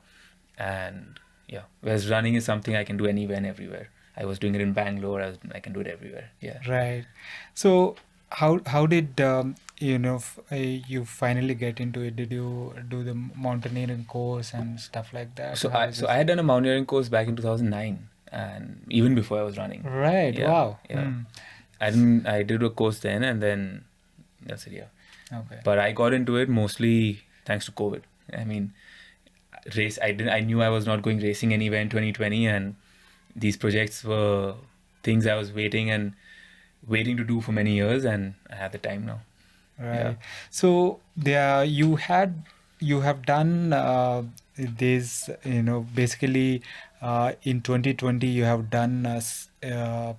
[0.56, 3.88] And yeah whereas running is something i can do anywhere and everywhere.
[4.16, 6.30] I was doing it in bangalore i, was, I can do it everywhere.
[6.40, 6.58] Yeah.
[6.68, 7.06] Right.
[7.54, 7.96] So
[8.30, 12.16] how how did um, you know f- uh, you finally get into it?
[12.16, 15.58] Did you do the mountaineering course and stuff like that?
[15.58, 16.10] so How i so it?
[16.10, 19.82] i had done a mountaineering course back in 2009 and even before i was running
[19.84, 20.34] Right.
[20.38, 20.78] Yeah, Wow.
[20.90, 21.04] yeah.
[21.04, 21.20] Hmm.
[21.80, 23.84] i didn't i did a course then and then
[24.44, 24.90] that's it yeah
[25.38, 25.60] Okay.
[25.64, 28.00] but I got into it mostly thanks to COVID.
[28.36, 28.72] I mean,
[29.76, 29.98] race.
[30.02, 30.30] I didn't.
[30.30, 32.76] I knew I was not going racing anywhere in 2020, and
[33.36, 34.54] these projects were
[35.02, 36.14] things I was waiting and
[36.86, 39.20] waiting to do for many years, and I had the time now.
[39.78, 39.94] Right.
[39.94, 40.14] Yeah.
[40.50, 42.42] So there you had
[42.80, 44.22] you have done uh,
[44.56, 46.62] this you know basically
[47.00, 49.20] uh, in 2020 you have done uh,
[49.66, 50.14] uh,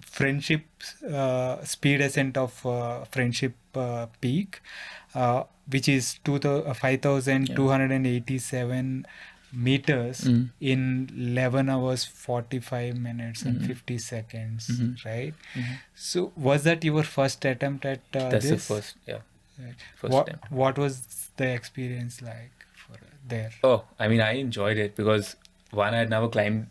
[0.00, 0.64] friendship
[1.12, 3.54] uh, speed ascent of uh, friendship
[4.20, 4.60] peak
[5.68, 9.06] which is two uh, 5287
[9.52, 10.50] meters Mm.
[10.60, 13.66] in 11 hours 45 minutes and Mhm.
[13.66, 15.04] 50 seconds Mhm.
[15.04, 15.76] right Mhm.
[15.94, 19.20] so was that your first attempt at uh, That's the first, yeah,
[19.58, 19.74] Right.
[19.96, 20.50] first what, attempt.
[20.50, 25.36] what was the experience like for there Oh, I mean, I enjoyed it because
[25.70, 26.66] one, I had never climbed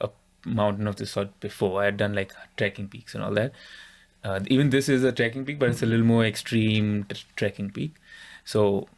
[0.00, 0.08] a
[0.44, 1.82] mountain of this sort before.
[1.82, 3.52] I had done like trekking peaks and all that.
[4.24, 7.70] Uh, even this is a trekking peak, but it's a little more extreme t- trekking
[7.70, 7.94] peak.
[8.44, 8.88] So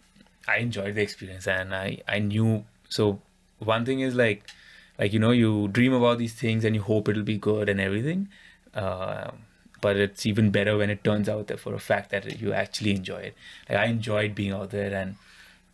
[0.46, 2.64] I enjoyed the experience, and I I knew.
[2.97, 3.20] So
[3.59, 4.40] one thing is like,
[4.99, 7.80] like you know, you dream about these things and you hope it'll be good and
[7.80, 8.28] everything.
[8.72, 9.30] Uh,
[9.80, 12.92] but it's even better when it turns out that for a fact that you actually
[12.92, 13.34] enjoy it.
[13.68, 15.16] Like I enjoyed being out there and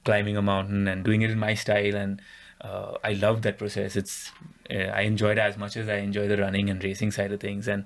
[0.04, 2.20] climbing a mountain and doing it in my style and
[2.62, 4.32] uh, i love that process it's
[4.70, 7.40] uh, i enjoy it as much as i enjoy the running and racing side of
[7.40, 7.84] things and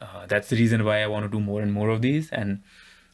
[0.00, 2.60] uh, that's the reason why i want to do more and more of these and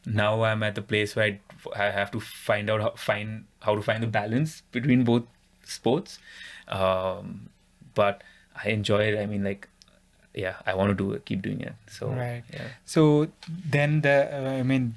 [0.05, 1.39] now i'm at the place where i,
[1.75, 5.23] I have to find out how, find how to find the balance between both
[5.69, 6.19] sports.
[6.67, 7.49] Um,
[7.95, 8.23] but
[8.63, 9.17] i enjoy it.
[9.19, 9.67] I mean like
[10.35, 11.73] yeah i want to do it keep doing it.
[11.89, 12.43] So Right.
[12.53, 12.67] yeah.
[12.85, 13.27] So
[13.75, 14.95] then the uh, i mean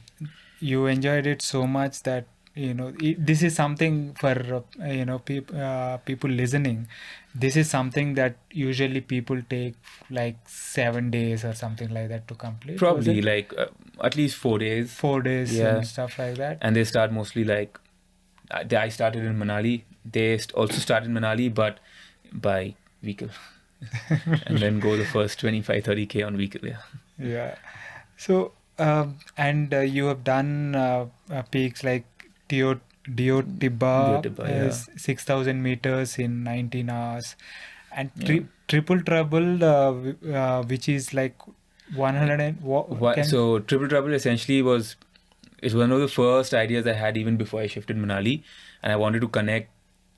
[0.61, 5.05] you enjoyed it so much that you know i this is something for uh, you
[5.11, 6.87] know peop- uh, people listening.
[7.35, 9.75] This is something that usually people take
[10.11, 13.68] like seven days or something like that to complete probably like uh,
[14.11, 14.93] at least four days.
[15.05, 15.77] Four days Yeah.
[15.77, 16.59] and stuff like that.
[16.61, 17.79] And they start mostly like
[18.51, 19.75] I I started in Manali.
[20.05, 21.78] They st- also start in Manali, but
[22.32, 23.28] by vehicle,
[24.46, 26.66] and then go the first 25, 30 k on vehicle.
[26.68, 26.78] Yeah,
[27.18, 27.55] yeah
[28.16, 32.05] so um, and uh, you have done uh, uh, peaks like
[32.48, 32.80] Tio
[33.14, 34.64] Deo Tibba, Deo Tibba, yeah.
[34.64, 37.36] is 6000 meters in 19 hours
[37.94, 38.40] and Yeah.
[38.68, 39.92] triple trouble uh,
[40.32, 41.34] uh, which is like
[41.94, 44.96] 100 and wha- Wha- can- so triple trouble essentially was
[45.59, 48.42] it was one of the first ideas I had even before I shifted Manali,
[48.82, 49.70] and I wanted to connect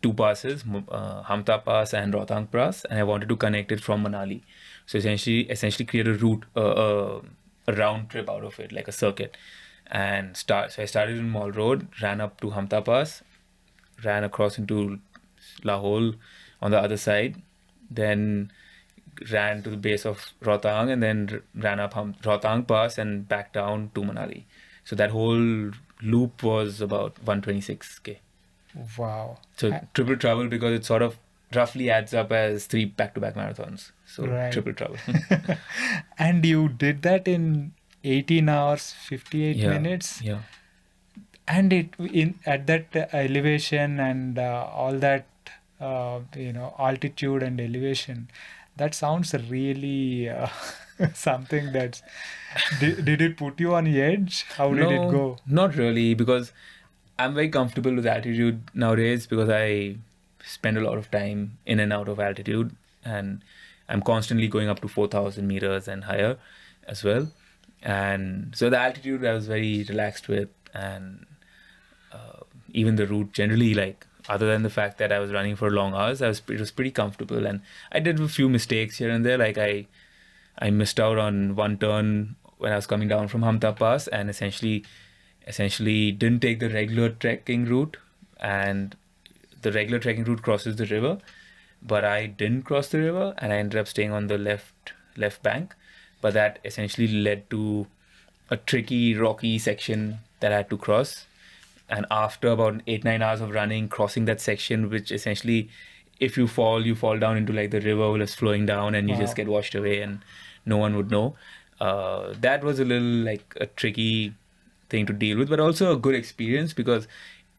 [0.05, 4.05] two passes, uh, Hamta Pass and Rohtang Pass, and I wanted to connect it from
[4.05, 4.43] Manali.
[4.87, 7.21] So essentially, essentially create a route, uh, uh,
[7.67, 9.39] a round trip out of it, like a circuit,
[9.87, 10.73] and start.
[10.73, 13.23] So I started in Mall Road, ran up to Hamta Pass,
[14.05, 14.99] ran across into
[15.63, 16.17] Lahaul
[16.61, 17.41] on the other side,
[17.91, 18.53] then
[19.33, 23.55] ran to the base of Rohtang and then ran up Ham- Rohtang Pass and back
[23.55, 24.45] down to Manali.
[24.85, 25.71] So that whole
[26.03, 28.19] loop was about 126k.
[28.99, 31.17] Wow So Uh, triple trouble because it sort of
[31.55, 33.93] roughly adds up as three back-to-back marathons.
[34.07, 34.53] So Right.
[34.53, 34.99] triple trouble.
[36.19, 37.73] and you did that in
[38.03, 39.69] 18 hours 58 Yeah.
[39.79, 40.41] minutes yeah.
[41.47, 45.27] and it in at that uh, elevation and uh, all that
[45.81, 48.29] uh, you know altitude and elevation
[48.77, 50.49] that sounds really uh,
[51.15, 52.03] something that's
[52.81, 56.53] did, did it put you on edge how did it No, go Not really, because
[57.19, 59.97] I'm very comfortable with altitude nowadays because I
[60.45, 63.43] spend a lot of time in and out of altitude and
[63.89, 66.39] I'm constantly going up to 4,000 meters and higher
[66.89, 67.29] as well.
[67.83, 71.27] And so the altitude I was very relaxed with, and
[72.13, 72.41] uh,
[72.73, 75.95] even the route generally, like other than the fact that I was running for long
[75.95, 77.47] hours, I was it was pretty comfortable.
[77.47, 77.61] And
[77.93, 79.87] I did a few mistakes here and there, like I
[80.59, 84.31] I missed out on one turn when I was coming down from Hamta Pass and
[84.31, 84.85] essentially
[85.47, 87.97] essentially didn't take the regular trekking route
[88.41, 88.97] and
[89.63, 91.19] the regular trekking route crosses the river
[91.85, 95.43] but I didn't cross the river and I ended up staying on the left left
[95.43, 95.75] bank.
[96.21, 97.87] But that essentially led to
[98.51, 101.27] a tricky rocky section that I had to cross.
[101.89, 105.69] And after about 8 9 hours of running crossing that section which essentially
[106.19, 109.11] if you fall you fall down into like the river while it's flowing down and
[109.11, 110.21] you just get washed away and
[110.65, 111.37] no one would know.
[111.79, 114.33] Uh, that was a little like a tricky
[114.95, 117.09] thing to deal with but also a good experience because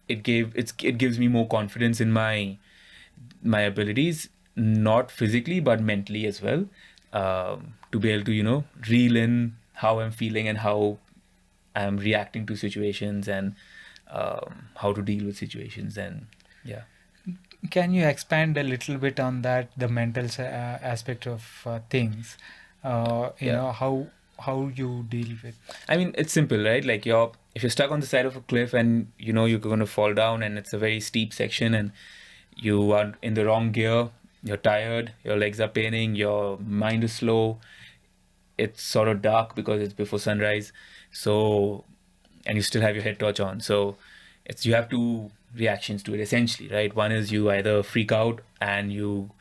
[0.07, 2.57] it gave it's it gives me more confidence in my
[3.43, 6.65] my abilities not physically but mentally as well.
[7.13, 10.97] Um, to be able to you know reel in how i'm feeling and how
[11.75, 13.55] i'm reacting to situations and
[14.11, 16.27] um, how to deal with situations and
[16.63, 16.83] yeah.
[17.71, 20.43] Can you expand a little bit on that the mental uh,
[20.93, 22.37] aspect of uh, things?
[22.83, 23.57] Uh, you Yeah.
[23.57, 24.07] know how
[24.39, 25.57] how you deal with
[25.87, 26.83] I mean, it's simple, right?
[26.83, 29.59] Like you're if you're stuck on the side of a cliff and you know you're
[29.59, 31.91] going to fall down and it's a very steep section and
[32.55, 34.09] you are in the wrong gear,
[34.43, 37.59] you're tired, your legs are paining, your mind is slow.
[38.57, 40.71] It's sort of dark because it's before sunrise,
[41.11, 41.83] so
[42.45, 43.59] and you still have your head torch on.
[43.59, 43.97] So
[44.45, 46.95] it's you have two reactions to it essentially, right?
[46.95, 49.31] One is you either freak out and you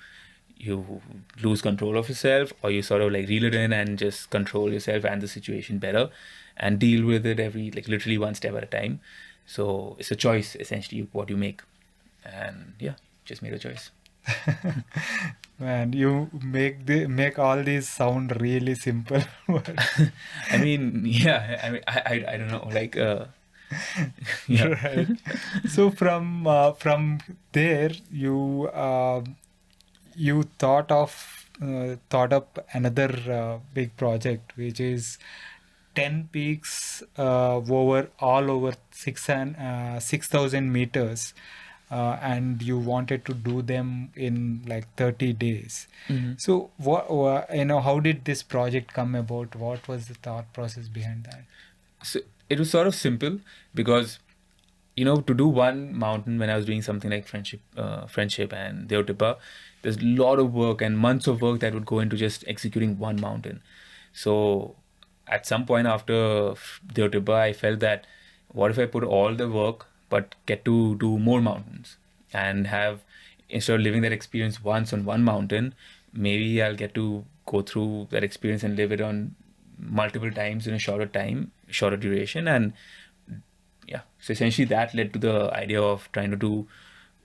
[0.65, 1.01] you
[1.43, 4.73] lose control of yourself or you sort of like reel it in and just control
[4.73, 6.11] yourself and the situation better
[6.57, 9.01] and deal with it every like literally one step at a time.
[9.47, 11.62] So it's a choice essentially what you make.
[12.25, 12.95] And yeah
[13.25, 13.91] just made a choice.
[15.59, 19.23] Man you make the make all these sound really simple
[20.51, 23.27] i mean yeah i mean i i, I don't know like uh
[24.47, 24.67] yeah.
[24.85, 25.09] right.
[25.69, 27.21] So from uh, from
[27.53, 29.23] there you uh,
[30.17, 35.19] you thought of uh, thought up another uh, big project which is
[35.95, 41.33] 10 peaks uh, over all over 6 and uh, 6000 meters
[41.91, 45.87] uh, and you wanted to do them in like 30 days.
[46.09, 46.33] Mm-hmm.
[46.39, 47.09] so what,
[47.55, 49.55] you know how did this project come about?
[49.55, 51.45] What was the thought process behind that?
[52.03, 53.39] So it was sort of simple
[53.75, 54.19] because
[54.97, 58.53] you know to do one mountain when i was doing something like friendship uh, friendship
[58.53, 59.37] and Deo Tibba
[59.85, 62.99] there's a lot of work and months of work that would go into just executing
[62.99, 63.62] one mountain.
[64.12, 64.76] So
[65.28, 66.55] at some point after
[66.93, 68.07] Deo Tibba i felt that
[68.49, 71.97] what if i put all the work but get to do more mountains?
[72.32, 73.05] And have
[73.49, 75.74] instead of living that experience once on one mountain
[76.12, 79.35] maybe i'll get to go through that experience and live it on
[79.78, 82.49] multiple times in a shorter time shorter duration.
[82.49, 82.72] And
[83.87, 84.03] yeah.
[84.20, 86.66] So essentially that led to the idea of trying to do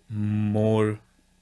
[0.09, 0.99] more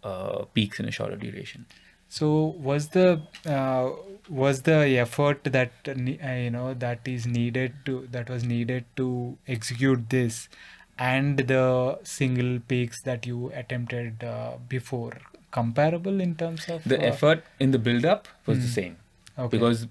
[0.09, 1.65] uh, peaks in a shorter duration
[2.09, 2.27] so
[2.69, 3.89] was the uh,
[4.29, 9.37] was the effort that uh, you know that is needed to that was needed to
[9.47, 10.49] execute this
[10.97, 15.17] and the single peaks that you attempted uh, before
[15.51, 18.73] comparable in terms of the uh, effort in the build up was mm, the hmm.
[18.73, 18.97] same
[19.37, 19.57] okay.
[19.57, 19.87] because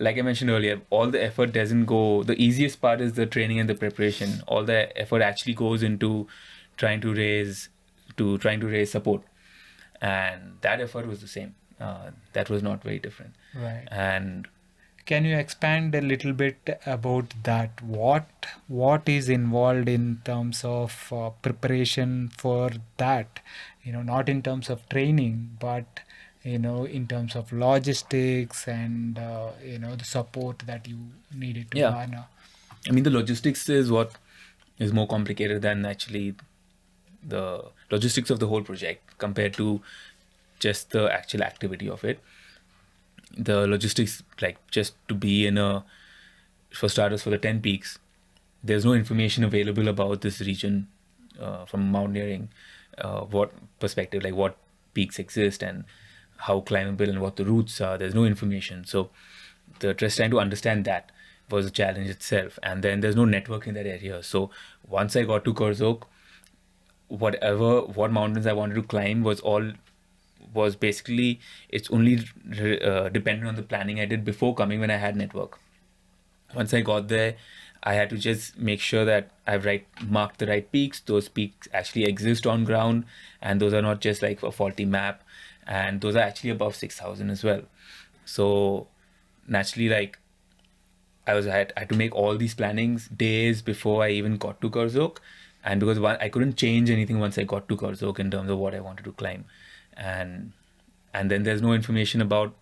[0.00, 2.22] like I mentioned earlier, all the effort doesn't go.
[2.22, 4.42] The easiest part is the training and the preparation.
[4.48, 6.26] All the effort actually goes into
[6.78, 7.68] trying to raise,
[8.16, 9.22] to trying to raise support,
[10.00, 11.54] and that effort was the same.
[11.80, 13.34] Uh, that was not very different.
[13.54, 13.86] Right.
[13.90, 14.46] And
[15.06, 17.82] can you expand a little bit about that?
[17.82, 23.40] What what is involved in terms of uh, preparation for that?
[23.82, 26.00] You know, not in terms of training, but
[26.42, 30.98] you know in terms of logistics and uh, you know the support that you
[31.34, 31.90] needed to yeah.
[31.90, 32.24] garner
[32.88, 34.12] i mean the logistics is what
[34.78, 36.34] is more complicated than actually
[37.22, 39.80] the logistics of the whole project compared to
[40.58, 42.20] just the actual activity of it
[43.36, 45.84] the logistics like just to be in a
[46.72, 47.98] for starters for the 10 peaks
[48.62, 50.88] there's no information available about this region
[51.40, 52.48] uh, from mountaineering
[52.98, 54.56] uh, what perspective like what
[54.94, 55.84] peaks exist and
[56.40, 57.98] how climbable and what the routes are.
[57.98, 58.84] There's no information.
[58.84, 59.10] So
[59.80, 61.12] the just trying to understand that
[61.50, 62.58] was a challenge itself.
[62.62, 64.22] And then there's no network in that area.
[64.22, 64.50] So
[64.88, 66.02] once I got to Korzok,
[67.10, 69.72] whatever what mountains I wanted to climb was all
[70.54, 72.18] was basically it's only
[72.82, 75.58] uh, dependent on the planning I did before coming when I had network.
[76.54, 77.36] Once I got there,
[77.82, 81.00] I had to just make sure that I've right marked the right peaks.
[81.00, 83.04] Those peaks actually exist on ground,
[83.40, 85.22] and those are not just like a faulty map
[85.70, 87.62] and those are actually above 6000 as well
[88.24, 88.88] so
[89.46, 90.18] naturally like
[91.26, 94.36] i was I had, I had, to make all these plannings days before i even
[94.36, 95.18] got to Korzok
[95.64, 98.58] and because one, i couldn't change anything once i got to Korzok in terms of
[98.58, 99.44] what i wanted to climb.
[99.96, 100.52] And
[101.12, 102.54] and then there's no information about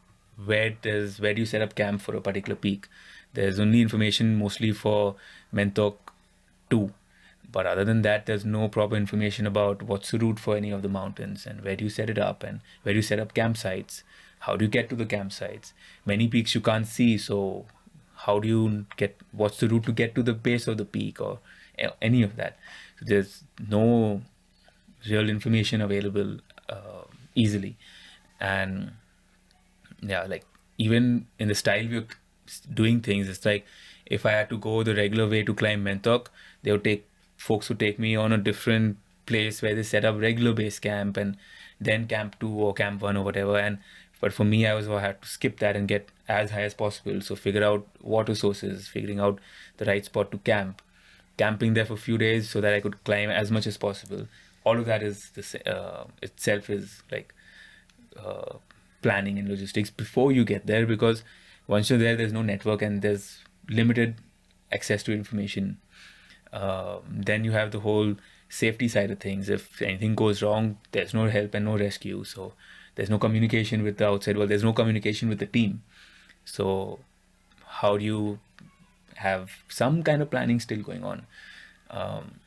[0.45, 2.89] where does where do you set up camp for a particular peak.
[3.35, 5.17] There's only information mostly for
[5.55, 5.97] mentok
[6.71, 6.93] 2
[7.51, 10.83] but other than that there's no proper information about what's the route for any of
[10.83, 13.35] the mountains and where do you set it up and where do you set up
[13.35, 14.03] campsites.
[14.41, 15.73] How do you get to the campsites?
[16.07, 17.67] Many peaks you can't see so
[18.27, 21.21] how do you get what's the route to get to the base of the peak
[21.21, 21.39] or
[22.03, 22.59] any of that
[23.03, 24.21] there's no
[25.09, 26.39] real information available
[26.69, 27.77] uh, easily
[28.41, 28.93] and
[30.01, 30.45] yeah like
[30.77, 32.07] even in the style we're
[32.73, 33.67] doing things it's like
[34.07, 36.27] if i had to go the regular way to climb mentok
[36.63, 38.97] they would take folks would take me on a different
[39.27, 41.37] place where they set up regular base camp and
[41.81, 43.57] then camp two or camp one or whatever.
[43.59, 43.79] And
[44.21, 46.75] but for me, I was I had to skip that and get as high as
[46.75, 47.21] possible.
[47.21, 49.39] So figure out water sources, figuring out
[49.77, 50.83] the right spot to camp,
[51.39, 54.29] camping there for a few days so that I could climb as much as possible.
[54.65, 57.35] All of that is the uh, itself is like
[58.23, 58.57] uh,
[59.01, 61.25] planning and logistics before you get there because
[61.67, 64.17] once you're there, there's no network and there's limited
[64.71, 65.79] access to information
[66.53, 68.15] um, then you have the whole
[68.49, 69.49] safety side of things.
[69.49, 72.25] If anything goes wrong, there's no help and no rescue.
[72.25, 72.55] So
[72.95, 74.51] there's no communication with the outside world.
[74.51, 75.83] There's no communication with the team.
[76.45, 77.01] So
[77.67, 78.39] how do you
[79.19, 81.27] have some kind of planning still going on?
[81.91, 82.41] Um,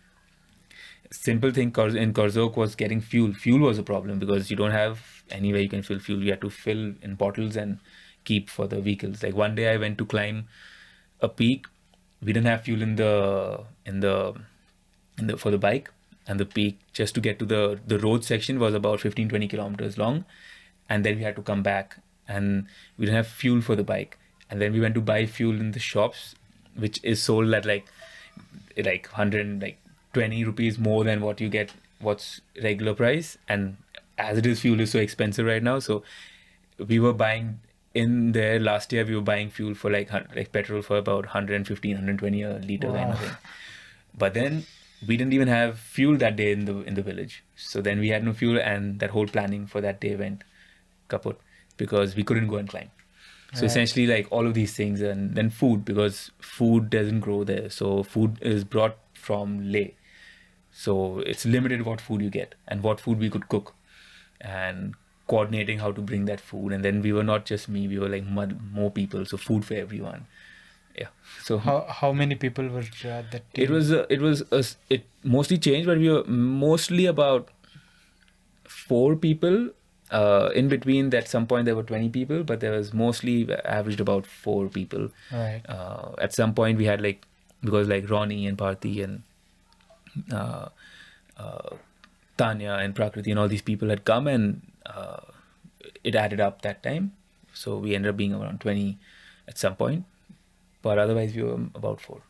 [1.11, 3.33] simple thing in Korzok was getting fuel.
[3.33, 6.23] Fuel was a problem because you don't have anywhere you can fill fuel.
[6.23, 7.79] You had to fill in bottles and
[8.23, 9.23] keep for the vehicles.
[9.23, 10.47] Like one day I went to climb
[11.21, 11.65] a peak.
[12.21, 14.35] We didn't have fuel in the in the
[15.17, 15.91] in the for the bike
[16.27, 19.47] and the peak just to get to the the road section was about 15 20
[19.47, 20.23] kilometers long
[20.87, 21.97] and then we had to come back
[22.27, 22.67] and
[22.97, 24.17] we didn't have fuel for the bike
[24.49, 26.35] and then we went to buy fuel in the shops
[26.75, 27.85] which is sold at like
[28.77, 29.77] like 100 like
[30.13, 33.37] 20 rupees more than what you get what's regular price.
[33.47, 33.77] And
[34.17, 35.79] as it is fuel is so expensive right now.
[35.79, 36.03] So
[36.77, 37.59] we were buying
[37.93, 41.91] in there last year we were buying fuel for like like petrol for about 115
[41.91, 43.35] 120 a liter kind of thing.
[44.17, 44.65] But then
[45.07, 47.43] we didn't even have fuel that day in the in the village.
[47.55, 50.43] So then we had no fuel and that whole planning for that day went
[51.09, 51.39] kaput
[51.77, 52.91] because we couldn't go and climb
[53.53, 53.65] so Right.
[53.65, 57.69] essentially like all of these things and then food because food doesn't grow there.
[57.69, 59.89] So food is brought from leh.
[60.71, 63.73] So it's limited what food you get and what food we could cook
[64.39, 64.95] and
[65.27, 66.71] coordinating how to bring that food.
[66.73, 69.25] And then we were not just me we were like mud, more people.
[69.25, 70.25] So food for everyone.
[70.97, 71.07] Yeah.
[71.43, 73.43] So How how many people were uh, that?
[73.53, 77.49] it was uh, it was uh, it mostly changed but we were mostly about
[78.65, 79.69] four people
[80.11, 83.99] uh, in between at some point there were 20 people but there was mostly averaged
[83.99, 85.61] about four people right.
[85.67, 87.25] uh, at some point we had like
[87.63, 89.23] because like Ronnie and Parthi and
[90.31, 90.69] uh,
[91.37, 91.75] uh,
[92.37, 95.21] Tanya and Prakriti and all these people had come and uh,
[96.03, 97.13] it added up that time
[97.53, 98.97] so we ended up being around 20
[99.47, 100.05] at some point
[100.81, 102.21] but otherwise we were about four.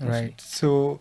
[0.00, 0.40] Right.
[0.40, 1.00] So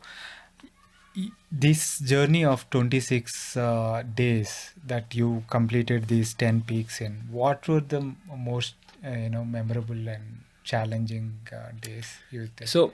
[1.52, 7.82] this journey of 26 uh, days that you completed these 10 peaks in, what were
[7.82, 8.76] the most
[9.06, 12.70] uh, you know memorable and challenging uh, days you think?
[12.70, 12.94] So,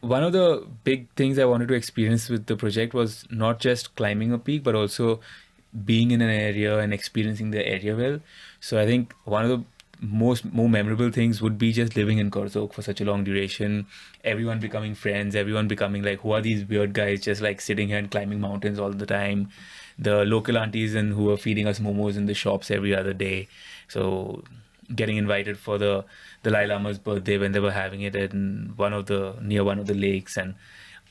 [0.00, 3.94] one of the big things I wanted to experience with the project was not just
[3.96, 5.20] climbing a peak, but also
[5.84, 8.20] being in an area and experiencing the area well.
[8.60, 9.64] So, I think one of the
[10.00, 13.86] most more memorable things would be just living in Korzok for such a long duration.
[14.24, 17.98] Everyone becoming friends, everyone becoming like, who are these weird guys just like sitting here
[17.98, 19.50] and climbing mountains all the time?
[19.98, 23.48] The local aunties and who are feeding us momos in the shops every other day.
[23.88, 24.44] So
[24.94, 26.04] getting invited for the
[26.42, 29.86] Dalai Lama's birthday when they were having it in one of the near one of
[29.86, 30.54] the lakes and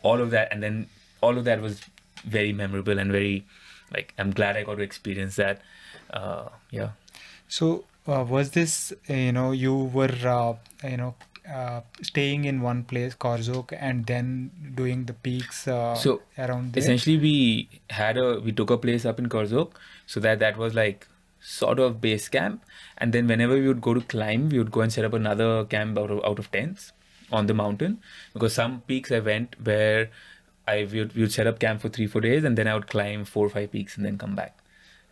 [0.02, 0.88] all of that and then
[1.22, 1.82] all of that was
[2.24, 3.46] very memorable and very
[3.94, 5.62] like I'm glad I got to experience that
[6.12, 6.92] uh, yeah
[7.48, 10.54] So uh, was this uh, you know you were uh,
[10.88, 11.16] you know
[11.54, 16.84] uh, staying in one place Korzok and then doing the peaks uh, So, around there?
[16.84, 19.72] essentially we had a we took a place up in Korzok
[20.06, 21.08] so that that was like
[21.40, 22.64] sort of base camp.
[22.98, 25.64] And then whenever we would go to climb we would go and set up another
[25.66, 26.92] camp out of, out of tents
[27.32, 28.00] on the mountain.
[28.34, 30.10] Because some peaks I went where
[30.68, 32.88] I would, we would set up camp for three four days and then I would
[32.88, 34.58] climb four or five peaks and then come back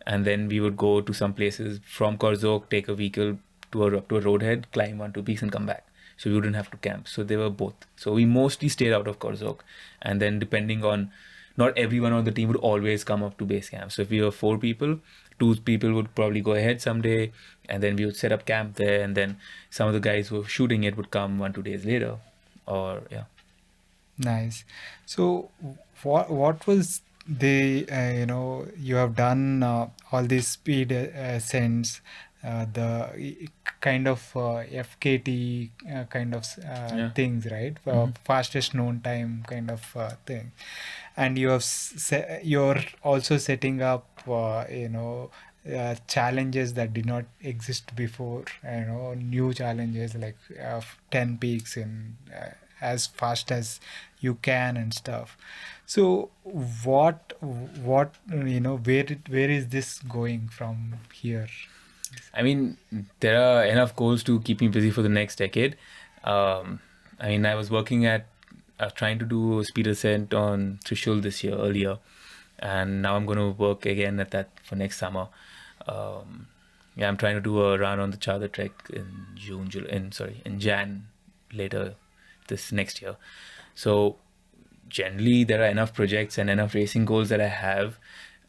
[0.06, 3.38] and then we would go to some places from Korzok take a vehicle
[3.72, 5.86] to a to a roadhead climb one two peaks and come back.
[6.16, 7.08] So we wouldn't have to camp.
[7.08, 7.74] So they were both.
[7.96, 9.58] So we mostly stayed out of Korzok
[10.00, 11.10] and then depending on
[11.58, 13.92] not everyone on the team would always come up to base camp.
[13.92, 14.98] So if we were four people
[15.38, 17.32] two people would probably go ahead someday
[17.68, 19.36] and then we would set up camp there and then
[19.70, 22.16] some of the guys who were shooting it would come one two days later
[22.66, 23.24] or yeah.
[24.18, 24.64] Nice.
[25.04, 25.50] So,
[26.02, 31.06] what what was the uh, you know you have done uh, all these speed uh,
[31.16, 32.00] ascents,
[32.44, 33.48] uh, the
[33.80, 37.10] kind of uh, FKT uh, kind of uh, Yeah.
[37.14, 37.76] things, right?
[37.86, 38.14] Mhm.
[38.24, 40.52] fastest known time kind of uh, thing,
[41.16, 45.30] and you have se- you're also setting up uh, you know.
[45.68, 51.76] Uh, challenges that did not exist before, you know, new challenges like uh, 10 peaks
[51.76, 52.50] in uh,
[52.80, 53.80] as fast as
[54.20, 55.36] you can and stuff
[55.86, 56.30] so
[56.84, 57.32] what
[57.82, 61.48] what you know where it, where is this going from here
[62.34, 62.76] I mean,
[63.20, 65.76] there are enough goals to keep me busy for the next decade.
[66.24, 66.80] Um,
[67.20, 68.26] I mean, I was working at,
[68.78, 71.98] uh, trying to do a speed ascent on Trishul this year earlier,
[72.58, 75.28] and now I'm going to work again at that for next summer.
[75.86, 76.48] Um,
[76.94, 80.12] yeah, I'm trying to do a run on the Chadar Trek in June, July, in
[80.12, 81.08] sorry, in Jan
[81.52, 81.94] later
[82.48, 83.16] this next year.
[83.74, 84.16] So
[84.88, 87.98] generally, there are enough projects and enough racing goals that I have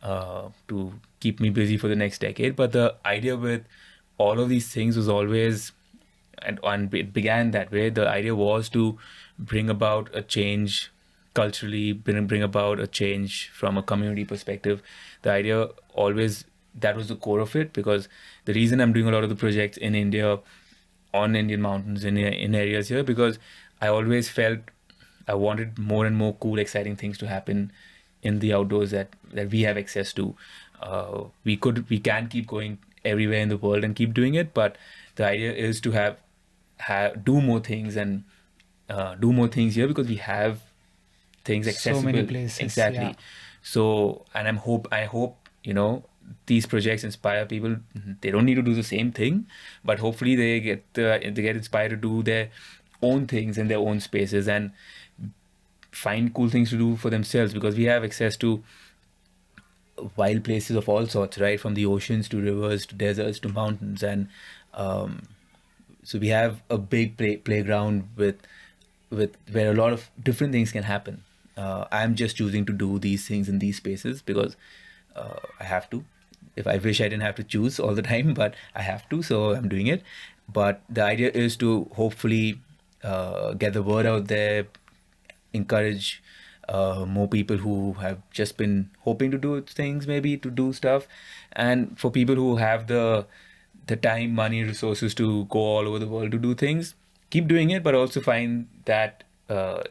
[0.02, 2.56] uh, to keep me busy for the next decade.
[2.56, 3.64] But the idea with
[4.18, 5.72] all of these things was always,
[6.42, 7.90] and, and it began that way.
[7.90, 8.98] The idea was to
[9.40, 10.92] bring about a change
[11.34, 14.82] culturally, bring bring about a change from a community perspective.
[15.22, 16.46] The idea always
[16.80, 18.08] that was the core of it because
[18.46, 20.40] the reason I'm doing a lot of the projects in India,
[21.14, 23.40] on Indian mountains in in areas here because
[23.82, 24.60] I always felt
[25.28, 27.72] I wanted more and more cool, exciting things to happen
[28.22, 30.36] in the outdoors that that we have access to.
[30.82, 34.54] Uh, we could we can keep going everywhere in the world and keep doing it,
[34.54, 34.78] but
[35.16, 36.18] the idea is to have
[36.78, 38.24] have do more things and
[38.90, 40.62] uh, do more things here because we have
[41.44, 42.02] things accessible.
[42.02, 42.60] So many places.
[42.60, 43.00] Exactly.
[43.00, 43.14] Yeah.
[43.62, 46.04] So and I'm hope I hope you know
[46.46, 47.78] these projects inspire people.
[48.22, 49.48] They don't need to do the same thing,
[49.84, 52.50] but hopefully they get uh, they get inspired to do their
[53.02, 54.72] own things in their own spaces and
[55.98, 58.64] find cool things to do for themselves because we have access to
[60.16, 61.60] wild places of all sorts, right?
[61.60, 64.28] From the oceans to rivers to deserts to mountains, and
[64.74, 65.24] um,
[66.04, 68.36] so we have a big play- playground with
[69.10, 71.24] with where a lot of different things can happen.
[71.56, 74.56] Uh, I'm just choosing to do these things in these spaces because
[75.16, 76.04] uh, I have to.
[76.56, 79.24] If I wish I didn't have to choose all the time, but I have to,
[79.24, 80.04] so I'm doing it.
[80.52, 82.60] But the idea is to hopefully
[83.04, 84.68] uh, get the word out there,
[85.58, 86.24] encourage
[86.70, 91.08] uh, more people who have just been hoping to do things, maybe to do stuff,
[91.54, 93.26] and for people who have the
[93.88, 96.94] the time, money, resources to go all over the world to do things,
[97.30, 99.84] keep doing it, but also find that uh,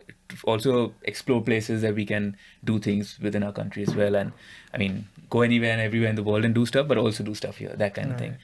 [0.44, 4.14] also explore places that we can do things within our country as well.
[4.14, 4.32] And
[4.74, 7.34] I mean, go anywhere and everywhere in the world and do stuff, but also do
[7.34, 8.36] stuff here, that kind of thing.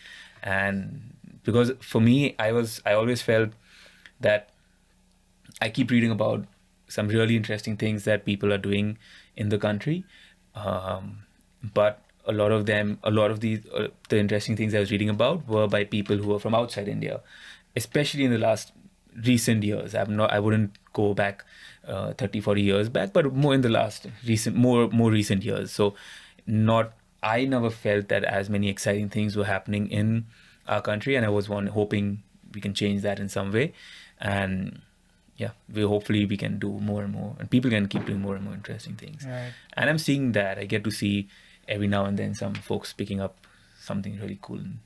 [0.42, 1.14] And
[1.44, 3.50] because for me, I was I always felt
[4.20, 4.50] that
[5.60, 6.46] I keep reading about
[6.92, 8.98] some really interesting things that people are doing
[9.36, 10.04] in the country,
[10.54, 11.18] um,
[11.74, 14.90] but a lot of them, a lot of these, uh, the interesting things I was
[14.90, 17.20] reading about were by people who are from outside India,
[17.74, 18.72] especially in the last
[19.24, 19.94] recent years.
[19.94, 21.44] I'm not, I wouldn't go back
[21.86, 25.72] uh, 30, 40 years back, but more in the last recent, more more recent years.
[25.72, 25.94] So,
[26.46, 30.26] not, I never felt that as many exciting things were happening in
[30.68, 32.22] our country, and I was one hoping
[32.54, 33.72] we can change that in some way,
[34.20, 34.80] and
[35.36, 38.34] yeah, we hopefully we can do more and more, and people can keep doing more
[38.36, 39.24] and more interesting things.
[39.26, 39.52] Right.
[39.74, 40.58] And I'm seeing that.
[40.58, 41.28] I get to see
[41.68, 43.36] every now and then some folks picking up
[43.80, 44.78] something really cool and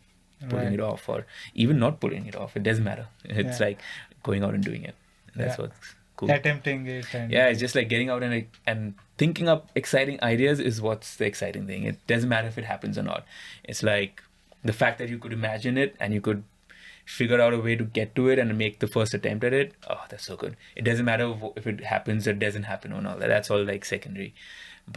[0.48, 0.74] pulling Right.
[0.74, 2.56] it off, or even not pulling it off.
[2.56, 3.06] It doesn't matter.
[3.24, 3.66] It's Yeah.
[3.66, 3.80] like
[4.22, 4.94] going out and doing it.
[5.34, 5.62] That's Yeah.
[5.66, 6.30] what's cool.
[6.30, 10.60] Attempting it and Yeah, it's just like getting out and and thinking up exciting ideas
[10.60, 11.84] is what's the exciting thing.
[11.84, 13.26] It doesn't matter if it happens or not.
[13.64, 14.22] It's like
[14.64, 16.42] the fact that you could imagine it and you could
[17.06, 19.72] figure out a way to get to it and make the first attempt at it.
[19.88, 20.56] Oh, that's so good.
[20.74, 23.28] It doesn't matter if- it happens or doesn't happen or all that.
[23.28, 24.34] That's all like secondary.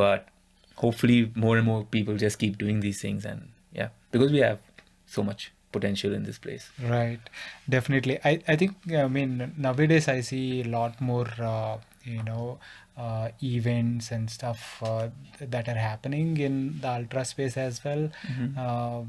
[0.02, 0.28] But
[0.76, 4.60] hopefully more and more people just keep doing these things and yeah, because we have
[5.06, 6.72] so much potential in this place.
[6.82, 7.20] Right,
[7.68, 8.18] definitely.
[8.26, 12.60] I, I think, I mean, nowadays I see a lot more, uh, you know,
[12.98, 18.10] uh, events and stuff uh, that are happening in the ultra space as well.
[18.28, 18.58] Mm-hmm.
[18.58, 19.04] Uh,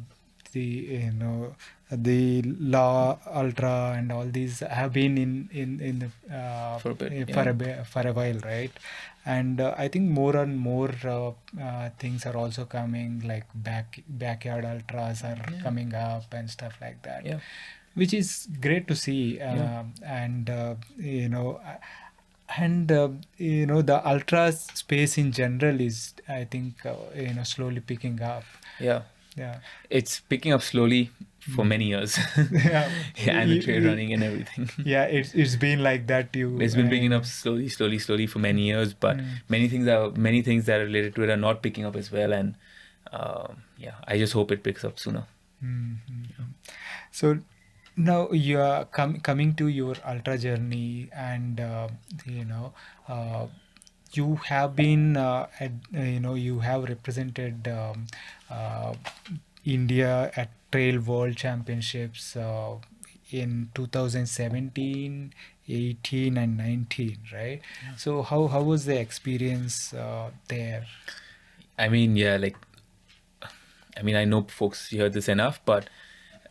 [0.53, 1.55] the, you know,
[1.91, 6.95] the La Ultra and all these have been in in in the, uh, For a
[6.95, 7.35] bit, eh, yeah.
[7.35, 8.71] for a bit, for a while, right?
[9.27, 14.01] And uh, I think more and more uh, uh, things are also coming, like back
[14.09, 15.61] backyard ultras are Yeah.
[15.63, 17.41] coming up and stuff like that Yeah.
[17.95, 19.81] which is great to see Yeah.
[19.81, 21.61] um, and uh, you know
[22.57, 27.45] and uh, you know the ultra space in general is i think uh, you know
[27.45, 28.45] slowly picking up
[28.81, 29.03] Yeah.
[29.37, 29.59] yeah
[29.99, 31.11] It's picking up slowly
[31.41, 32.19] for many years.
[32.53, 34.69] yeah, yeah, and the trail running and everything.
[34.85, 38.39] yeah it's it's been like that too It's been picking up slowly, slowly, slowly for
[38.39, 39.31] many years, but Mm.
[39.49, 42.13] many things are many things that are related to it are not picking up as
[42.13, 42.33] well.
[42.33, 42.55] And
[43.13, 45.25] um, yeah, I just hope it picks up sooner.
[45.65, 46.53] Mhm.
[47.11, 47.39] So
[47.97, 51.89] now you are com- coming to your ultra journey, and uh,
[52.27, 52.73] you know
[53.09, 53.47] uh,
[54.13, 58.07] you have been uh, at, uh, you know you have represented um,
[58.51, 58.95] uh,
[59.65, 62.77] India at Trail World Championships uh,
[63.31, 65.33] in 2017,
[65.69, 67.61] 18, and 19, right?
[67.97, 70.87] So how how was the experience uh, there?
[71.79, 72.57] I mean, yeah, like,
[73.97, 75.89] I mean, I know folks hear this enough, but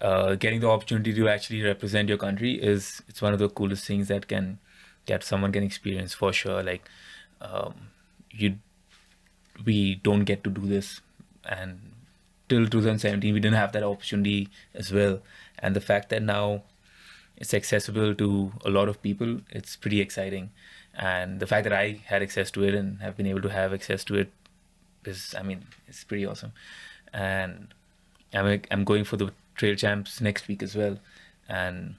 [0.02, 3.86] uh, getting the opportunity to actually represent your country is it's one of the coolest
[3.86, 4.60] things that can
[5.06, 6.64] that someone can experience for sure.
[6.64, 6.88] Like,
[7.42, 7.74] um,
[8.32, 8.58] you,
[9.66, 11.02] we don't get to do this,
[11.44, 11.89] and
[12.50, 15.22] till 2017 we didn't have that opportunity as well.
[15.60, 16.64] And the fact that now
[17.38, 20.52] it's accessible to a lot of people, it's pretty exciting.
[20.94, 23.74] And the fact that I had access to it and have been able to have
[23.74, 24.32] access to it
[25.06, 26.52] is I mean it's pretty awesome,
[27.14, 27.74] and
[28.34, 30.98] I'm I'm going for the trail champs next week as well,
[31.48, 31.96] and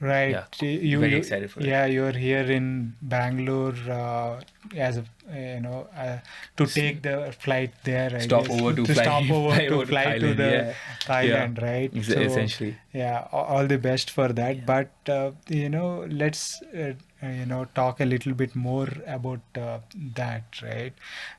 [0.00, 0.30] Right.
[0.32, 1.66] Yeah, You, very you- excited for it.
[1.66, 4.40] Yeah, you're here in Bangalore uh,
[4.76, 6.18] as a you know uh,
[6.58, 8.10] to take the flight there.
[8.14, 8.60] I Stop guess.
[8.60, 10.74] over to fly- stop over fly to over fly to Thailand, the yeah.
[11.06, 11.90] Thailand, right?
[11.94, 12.76] Ex- So, essentially.
[12.92, 16.92] yeah all the best for that but uh, you know let's uh,
[17.22, 19.78] you know talk a little bit more about uh,
[20.20, 20.92] that right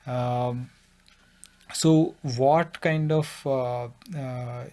[0.08, 0.70] um,
[1.74, 3.88] so what kind of uh,
[4.18, 4.66] uh,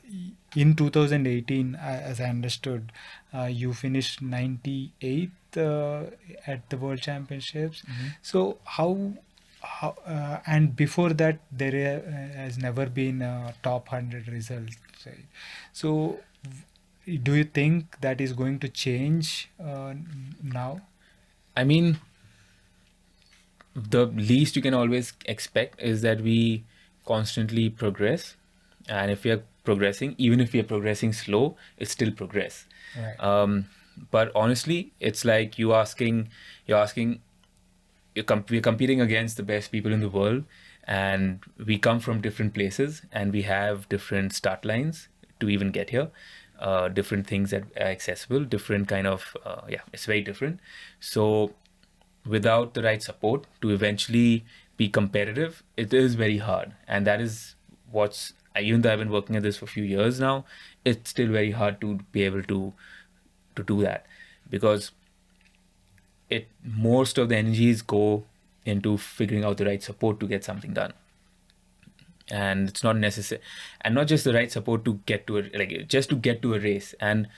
[0.55, 2.93] in 2018 uh, as i understood
[3.35, 6.05] uh, you finished 98th uh,
[6.47, 7.83] at the world championships.
[8.23, 9.15] So how
[9.61, 12.01] how, uh, and before that there
[12.35, 14.71] has never been a top 100 result
[15.07, 15.25] right?
[15.73, 16.19] so
[17.07, 19.95] do you think that is going to change uh,
[20.43, 20.81] now?
[21.57, 21.99] I mean,
[23.75, 26.65] the least you can always expect is that we
[27.13, 28.37] constantly progress.
[28.89, 32.65] And if we are progressing, even if we are progressing slow, it's still progress.
[32.97, 33.67] right Um,
[34.11, 36.29] but honestly, it's like you asking,
[36.67, 37.21] you're asking,
[38.15, 40.45] you're com- we're competing against the best people in the world,
[40.85, 41.41] and
[41.71, 45.09] we come from different places, and we have different start lines
[45.41, 46.09] to even get here.
[46.59, 50.61] Uh, different things that are accessible, different kind of uh, yeah, it's very different.
[51.01, 51.55] So
[52.35, 54.45] without the right support to eventually
[54.83, 57.55] be competitive, it is very hard, and that is
[57.91, 60.45] what's even though I've been working at this for a few years now,
[60.85, 62.73] it's still very hard to be able to
[63.57, 64.07] to do that.
[64.51, 64.91] Because
[66.31, 68.25] it most of the energies go
[68.65, 70.93] into figuring out the right support to get something done.
[72.31, 73.41] And it's not necessary
[73.81, 76.55] and not just the right support to get to a like just to get to
[76.55, 76.95] a race.
[77.01, 77.29] And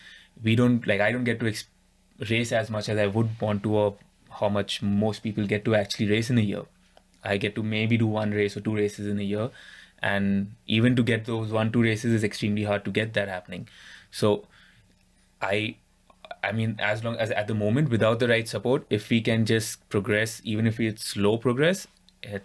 [0.42, 1.66] we don't like i don't get to ex-
[2.30, 3.96] race as much as i would want to or
[4.40, 6.62] how much most people get to actually race in a year
[7.24, 9.50] i get to maybe do one race or two races in a year.
[10.02, 13.68] And even to get those one two races is extremely hard to get that happening.
[14.10, 14.46] So
[15.40, 15.76] I
[16.42, 19.46] I mean as long as at the moment without the right support if we can
[19.46, 21.86] just progress even if it's slow progress
[22.22, 22.44] it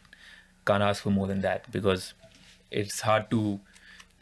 [0.65, 1.69] can't ask for more than that.
[1.71, 2.13] Because
[2.71, 3.59] it's hard to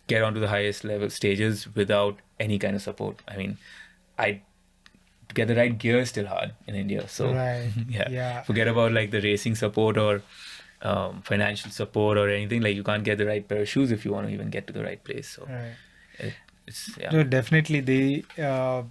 [0.07, 3.21] get onto the highest level stages without any kind of support.
[3.27, 3.57] I mean
[4.17, 4.41] I
[5.39, 7.71] get the right gear is still hard in India so Right.
[7.97, 8.09] yeah.
[8.17, 8.41] Yeah.
[8.49, 10.13] forget about like the racing support or
[10.81, 14.05] um, financial support or anything like you can't get the right pair of shoes if
[14.05, 15.75] you want to even get to the right place so right
[16.27, 16.33] it,
[16.67, 18.01] it's yeah No, definitely the
[18.51, 18.83] uh,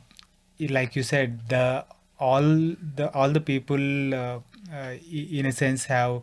[0.78, 1.84] like you said the
[2.18, 2.42] all
[2.98, 4.38] the all the people uh,
[4.72, 4.94] uh,
[5.38, 6.22] in a sense have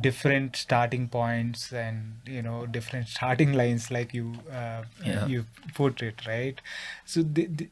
[0.00, 4.26] different starting points and you know different starting lines like you
[4.60, 5.26] uh, Yeah.
[5.26, 5.44] you
[5.74, 6.60] put it right
[7.04, 7.68] so the, the,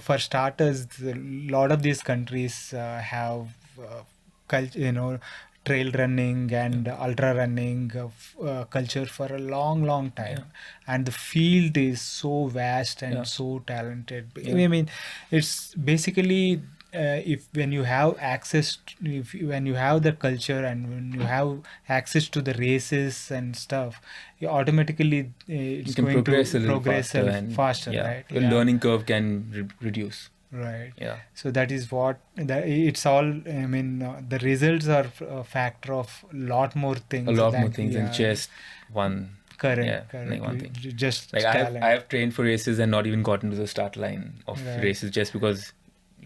[0.00, 3.46] for starters a lot of these countries uh, have
[3.80, 4.02] uh,
[4.48, 5.18] cult- you know
[5.64, 10.44] trail running and ultra running uh, f- uh, culture for a long long time
[10.86, 13.22] and the field is so vast and Yeah.
[13.24, 14.64] so talented Yeah.
[14.64, 14.88] i mean
[15.30, 16.60] it's basically
[16.94, 20.88] uh, if when you have access to, if you, when you have the culture and
[20.90, 24.00] when you have access to the races and stuff
[24.38, 28.06] you automatically uh, it's you can going progress to a progress faster, and faster yeah,
[28.10, 28.50] right the Yeah.
[28.50, 33.28] learning curve can re- reduce right yeah so that is what that it's all
[33.62, 37.60] i mean uh, the results are a factor of lot more things a lot than-
[37.62, 38.50] more things than just
[38.92, 39.16] one
[39.58, 40.72] correct yeah, correct like one thing.
[41.04, 41.76] just like I've.
[41.88, 44.82] I've trained for races and not even gotten to the start line of Right.
[44.82, 45.72] races just because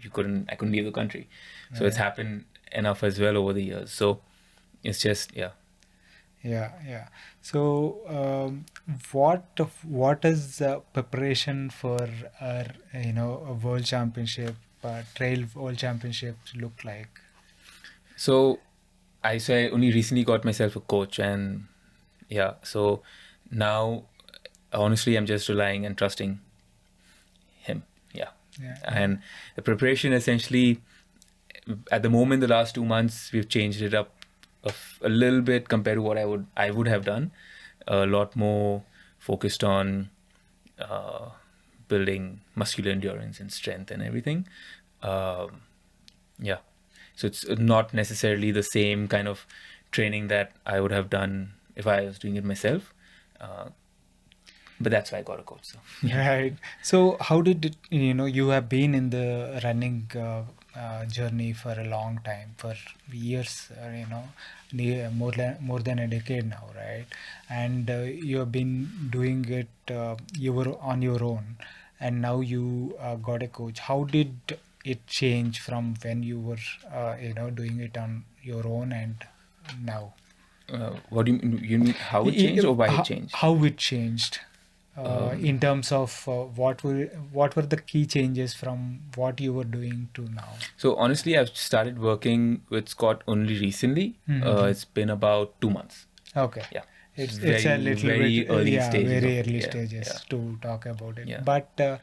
[0.02, 1.28] you couldn't i couldn't leave the country.
[1.74, 3.90] So it's happened enough as well over the years.
[3.92, 4.20] So
[4.82, 5.50] it's just yeah.
[6.42, 7.08] Yeah yeah.
[7.42, 8.64] So um,
[9.12, 12.08] what what is uh, preparation for
[12.40, 17.20] our you know a world championship uh, trail world championship look like?
[18.16, 18.60] So
[19.22, 21.66] I so I only recently got myself a coach and
[22.28, 23.02] yeah, so
[23.50, 24.04] now
[24.72, 26.40] honestly I'm just relying and trusting.
[28.62, 28.78] Yeah.
[28.84, 29.20] And
[29.56, 30.80] the preparation essentially
[31.90, 34.14] at the moment the last two months we've changed it up
[35.02, 37.30] a little bit compared to what I would I would have done.
[37.86, 38.82] A lot more
[39.18, 40.10] focused on
[40.78, 41.30] uh,
[41.88, 44.46] building muscular endurance and strength and everything.
[45.02, 45.62] Um,
[46.38, 46.58] yeah.
[47.16, 49.46] So it's not necessarily the same kind of
[49.90, 52.94] training that I would have done if I was doing it myself.
[53.40, 53.70] Uh,
[54.80, 55.60] but that's why I got a coach.
[55.72, 55.78] So.
[56.16, 60.42] right so how did it you know you have been in the running uh,
[60.76, 62.74] uh, journey for a long time for
[63.12, 64.24] years uh, you know
[64.72, 67.06] near, more than more than a decade now right
[67.50, 67.98] and uh,
[68.30, 71.56] you have been doing it uh, you were on your own
[72.00, 76.64] and now you uh, got a coach how did it change from when you were
[76.92, 79.26] uh, you know doing it on your own and
[79.92, 80.02] now
[80.76, 81.52] Uh, what do you mean?
[81.64, 83.34] You mean how it changed or why how, it changed?
[83.42, 84.34] how it changed
[84.98, 86.32] uh, in terms of uh,
[86.62, 90.48] what were what were the key changes from what you were doing to now?
[90.76, 94.06] So honestly, I've started working with Scott only recently.
[94.28, 94.44] Mhm.
[94.52, 96.06] Uh, it's been about two months.
[96.36, 96.64] Okay.
[96.72, 96.82] Yeah.
[97.22, 100.18] It's, Very- it's a little very bit early yeah, stages very early yeah, stages yeah.
[100.32, 101.26] to talk about it.
[101.26, 101.40] Yeah.
[101.40, 101.98] But uh,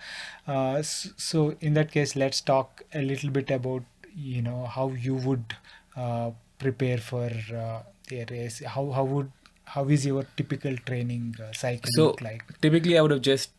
[0.46, 3.84] uh, so in that case, let's talk a little bit about
[4.14, 5.56] you know how you would
[5.96, 7.30] uh, prepare for
[7.64, 7.80] uh,
[8.10, 8.62] the race.
[8.76, 9.32] How how would
[9.66, 12.44] how is your typical training uh, cycle So look like?
[12.62, 13.52] typically, I would have just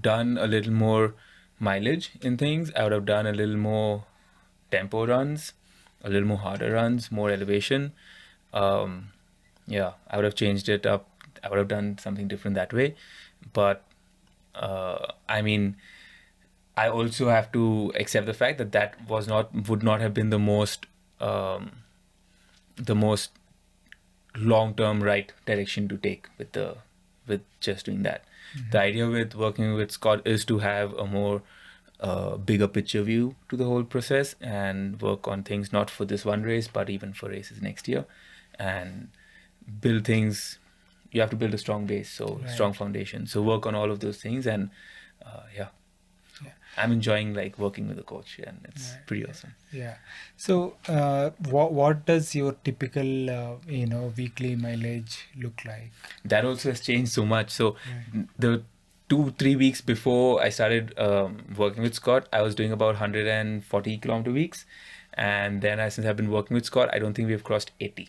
[0.00, 1.14] done a little more
[1.58, 2.70] mileage in things.
[2.76, 4.04] I would have done a little more
[4.70, 5.52] tempo runs,
[6.02, 7.92] a little more harder runs, more elevation.
[8.52, 9.08] Um,
[9.66, 11.08] yeah, I would have changed it up.
[11.42, 12.94] I would have done something different that way.
[13.52, 13.84] But
[14.54, 15.76] uh, I mean,
[16.76, 20.30] I also have to accept the fact that that was not would not have been
[20.30, 20.86] the most
[21.20, 21.70] um,
[22.76, 23.30] the most
[24.36, 26.76] long term right direction to take with the
[27.26, 28.24] with just doing that.
[28.70, 31.42] The idea with working with Scott is to have a more
[32.00, 36.24] uh, bigger picture view to the whole process and work on things not for this
[36.24, 38.04] one race but even for races next year
[38.58, 39.08] and
[39.80, 40.58] build things
[41.12, 42.50] you have to build a strong base so Right.
[42.50, 44.70] strong foundation so work on all of those things and
[45.24, 45.68] uh, yeah.
[46.76, 49.06] I'm enjoying like working with the coach and it's Right.
[49.06, 49.96] pretty awesome Yeah.
[50.36, 55.16] So, uh, what what does your typical uh, you know weekly mileage
[55.46, 55.90] look like?
[56.34, 57.50] that also has changed so much.
[57.50, 57.76] So
[58.14, 58.26] Right.
[58.46, 58.52] the
[59.08, 63.98] two three weeks before I started um, working with Scott, I was doing about 140
[63.98, 64.64] kilometer weeks,
[65.14, 68.08] and then I, since I've been working with Scott, I don't think we've crossed 80.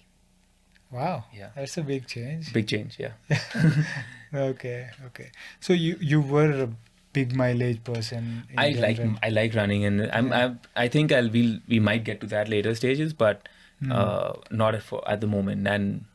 [0.92, 1.26] Wow.
[1.34, 1.50] Yeah.
[1.56, 2.54] That's a big change.
[2.54, 3.14] Big change, yeah.
[4.34, 4.90] okay.
[5.08, 5.32] Okay.
[5.60, 6.70] So you you were
[7.14, 8.44] big mileage person.
[8.50, 9.00] in I like.
[9.24, 10.46] I like running, and I'm, Yeah.
[10.46, 13.48] I'm I think I'll we we might get to that later stages, but
[13.84, 13.92] Hmm.
[13.92, 15.68] uh, not at, for, at the moment.
[15.68, 16.06] And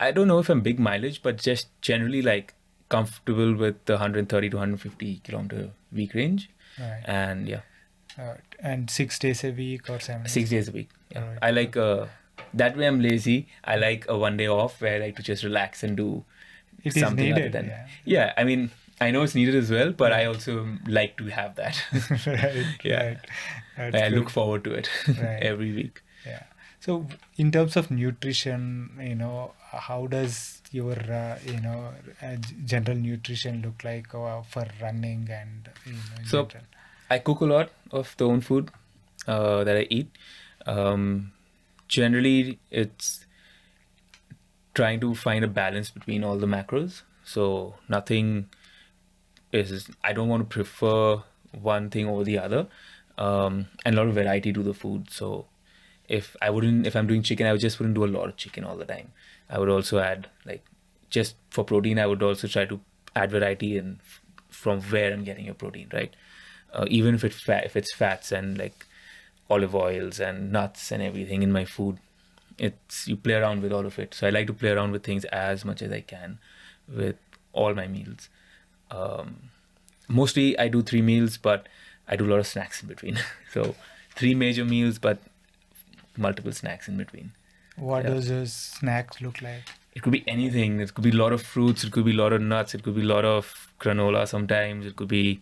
[0.00, 2.54] I don't know if I'm big mileage, but just generally like
[2.88, 7.02] comfortable with the 130 to 150 kilometer week range, Right.
[7.06, 7.60] and yeah.
[8.18, 8.40] Right.
[8.60, 10.26] And six days a week or seven.
[10.28, 11.20] six days a week yeah.
[11.22, 11.38] Alright.
[11.42, 12.06] i like uh
[12.62, 15.42] that way i'm lazy i like a one day off where i like to just
[15.42, 16.24] relax and do
[16.84, 17.86] It is something other needed, than yeah.
[18.04, 18.70] yeah i mean
[19.04, 20.54] i know it's needed as well but i also
[20.98, 21.80] like to have that
[22.26, 22.84] right.
[22.84, 23.14] Yeah.
[23.78, 23.94] Right.
[23.94, 24.12] I good.
[24.18, 24.90] look forward to it
[25.52, 26.02] every week
[26.32, 26.42] Yeah.
[26.84, 26.94] So,
[27.42, 28.62] in terms of nutrition,
[29.10, 29.52] you know,
[29.88, 30.34] how does
[30.78, 31.78] your uh, you know
[32.26, 32.32] uh,
[32.72, 36.68] general nutrition look like uh, for running and you know in So- general?
[37.16, 38.70] i cook a lot of the own food
[39.34, 40.20] uh, that i eat
[40.74, 41.02] um
[41.96, 42.36] generally
[42.82, 43.10] it's
[44.74, 48.30] trying to find a balance between all the macros so nothing
[49.54, 51.22] is i don't want to prefer
[51.60, 52.66] one thing over the other.
[53.16, 55.10] Um, and a lot of variety to the food.
[55.10, 55.46] So
[56.08, 58.64] if i wouldn't if i'm doing chicken i just wouldn't do a lot of chicken
[58.64, 59.12] all the time.
[59.48, 60.64] I would also add like
[61.08, 62.80] just for protein i would also try to
[63.14, 64.00] add variety in
[64.50, 66.14] from where i'm getting your protein right?
[66.72, 68.84] Uh, even if it fat if it's fats and like
[69.48, 71.98] olive oils and nuts and everything in my food
[72.58, 74.12] it's you play around with all of it.
[74.14, 76.38] So i like to play around with things as much as i can
[76.88, 77.16] with
[77.52, 78.28] all my meals
[78.96, 79.36] um,
[80.20, 81.68] mostly i do three meals but
[82.08, 83.18] i do a lot of snacks in between.
[83.54, 83.62] So
[84.20, 85.18] three major meals but
[86.16, 87.32] multiple snacks in between.
[87.76, 88.10] What yeah.
[88.14, 89.62] does those snacks look like?
[89.94, 90.80] it could be anything.
[90.80, 91.84] It could be a lot of fruits.
[91.84, 92.74] It could be a lot of nuts.
[92.74, 94.86] It could be a lot of granola sometimes.
[94.86, 95.40] It could be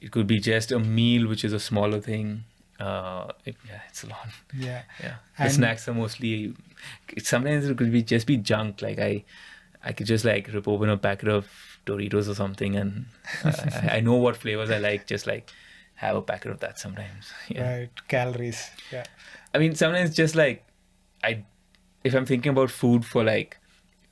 [0.00, 2.44] it could be just a meal which is a smaller thing.
[2.78, 4.28] Uh it, yeah it's a lot.
[4.54, 4.82] Yeah.
[5.02, 5.16] yeah.
[5.36, 6.54] The And- snacks are mostly
[7.32, 8.82] sometimes it could be just be junk.
[8.82, 9.24] Like i
[9.84, 11.46] i could just like rip open a packet of
[11.86, 13.06] doritos or something and
[13.44, 13.52] uh,
[13.82, 15.50] I, I know what flavors i like just like
[15.94, 17.90] have a packet of that sometimes yeah Right.
[18.08, 18.70] Calories.
[18.92, 19.04] Yeah.
[19.54, 20.64] I mean, sometimes just like
[21.24, 21.44] I,
[22.04, 23.56] if I'm thinking about food for like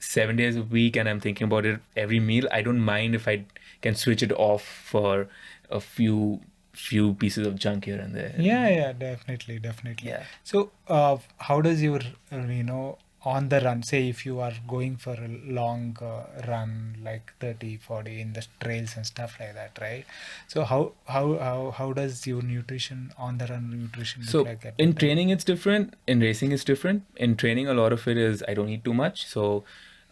[0.01, 3.29] seven days a week and I'm thinking about it every meal, I don't mind if
[3.29, 3.45] I
[3.83, 5.29] can switch it off for
[5.71, 6.41] a few
[6.73, 8.35] few pieces of junk here and there.
[8.37, 8.69] Yeah.
[8.69, 8.93] Yeah.
[8.93, 9.59] Definitely.
[9.61, 10.09] Definitely.
[10.09, 10.25] Yeah.
[10.43, 12.01] So, uh, how does your
[12.33, 12.99] you know
[13.33, 17.77] on the run say if you are going for a long uh, run like 30
[17.79, 20.05] 40 in the trails and stuff like that right
[20.47, 24.75] so how how how, how does your nutrition on the run nutrition look So like
[24.79, 25.95] in training it's different.
[26.07, 27.03] In racing it's different.
[27.17, 29.27] In training a lot of it is I don't eat too much.
[29.27, 29.65] So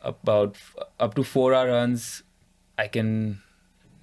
[0.03, 2.23] about f- up to four hour runs,
[2.77, 3.41] I can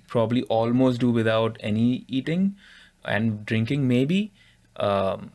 [0.08, 2.56] probably almost do without any eating
[3.04, 4.32] and drinking maybe.
[4.78, 5.32] Um,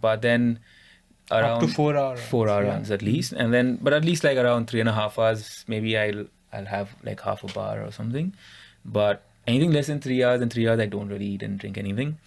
[0.00, 0.58] but then
[1.30, 2.70] around up to four hours four hour yeah.
[2.70, 5.64] runs at least, and then but at least like around three and a half hours,
[5.66, 8.34] maybe I'll I'll have like half a bar or something.
[8.84, 11.78] But anything less than three hours and three hours, I don't really eat and drink
[11.78, 12.18] anything.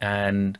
[0.00, 0.58] And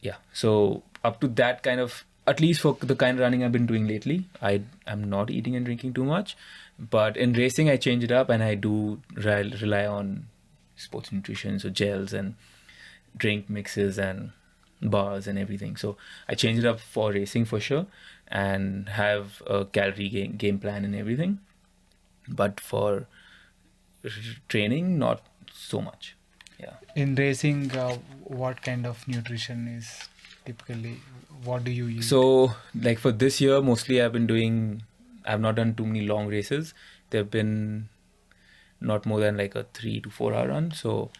[0.00, 3.52] yeah, so up to that kind of at least for the kind of running I've
[3.52, 6.36] been doing lately, I am not eating and drinking too much.
[6.78, 10.26] But in racing, I change it up and I do rely on
[10.76, 12.34] sports nutrition, so gels and
[13.16, 14.32] drink mixes and
[14.82, 15.76] bars and everything.
[15.76, 15.96] So
[16.28, 17.86] I change it up for racing for sure
[18.28, 21.38] and have a calorie game, game plan and everything.
[22.28, 23.06] But for
[24.48, 25.22] training, not
[25.52, 26.16] so much.
[26.58, 26.74] Yeah.
[26.94, 30.08] In racing, uh, what kind of nutrition is
[30.44, 31.00] typically?
[31.44, 32.08] What do you use?
[32.08, 34.82] So, like for this year, mostly I've been doing.
[35.24, 36.72] I've not done too many long races.
[37.10, 37.88] They've been
[38.80, 40.72] not more than like a three to four hour run.
[40.72, 41.10] So,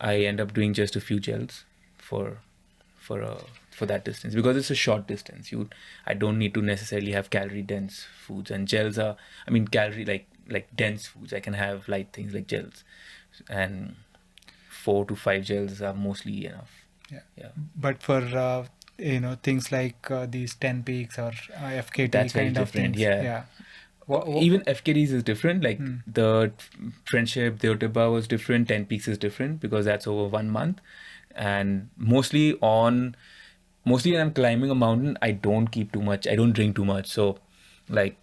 [0.00, 1.64] I end up doing just a few gels
[1.96, 2.38] for
[3.08, 3.36] for a
[3.78, 5.50] for that distance because it's a short distance.
[5.52, 5.68] You,
[6.06, 9.16] I don't need to necessarily have calorie dense foods and gels are.
[9.48, 10.26] I mean, calorie like
[10.56, 11.32] like dense foods.
[11.32, 12.84] I can have light things like gels,
[13.48, 13.96] and
[14.68, 16.70] four to five gels are mostly enough.
[17.12, 17.20] Yeah.
[17.36, 17.50] Yeah.
[17.76, 18.66] but for uh,
[18.98, 22.66] you know things like uh, these 10 peaks or uh, FKT That's very kind of
[22.72, 23.00] different, things.
[23.02, 23.22] yeah.
[23.22, 23.42] Yeah.
[24.06, 25.62] Wha- wha- even FKTs is different.
[25.64, 25.96] Like Hmm.
[26.06, 26.52] the
[27.04, 28.68] friendship, Deo Tibba was different.
[28.68, 30.80] Ten Peaks is different because that's over one month,
[31.34, 33.16] and mostly on,
[33.84, 36.26] mostly when I'm climbing a mountain, I don't keep too much.
[36.26, 37.08] I don't drink too much.
[37.08, 37.38] So,
[37.88, 38.16] like,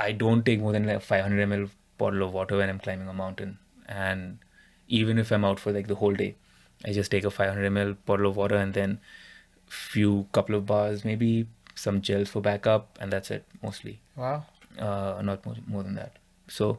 [0.00, 3.14] I don't take more than like 500 ml bottle of water when I'm climbing a
[3.14, 4.38] mountain, and
[4.88, 6.34] even if I'm out for like the whole day,
[6.84, 9.00] I just take a 500 ml bottle of water and then
[9.66, 14.44] few couple of bars, maybe some gels for backup, and that's it mostly wow.
[14.78, 16.18] uh, not more, more than that.
[16.48, 16.78] So,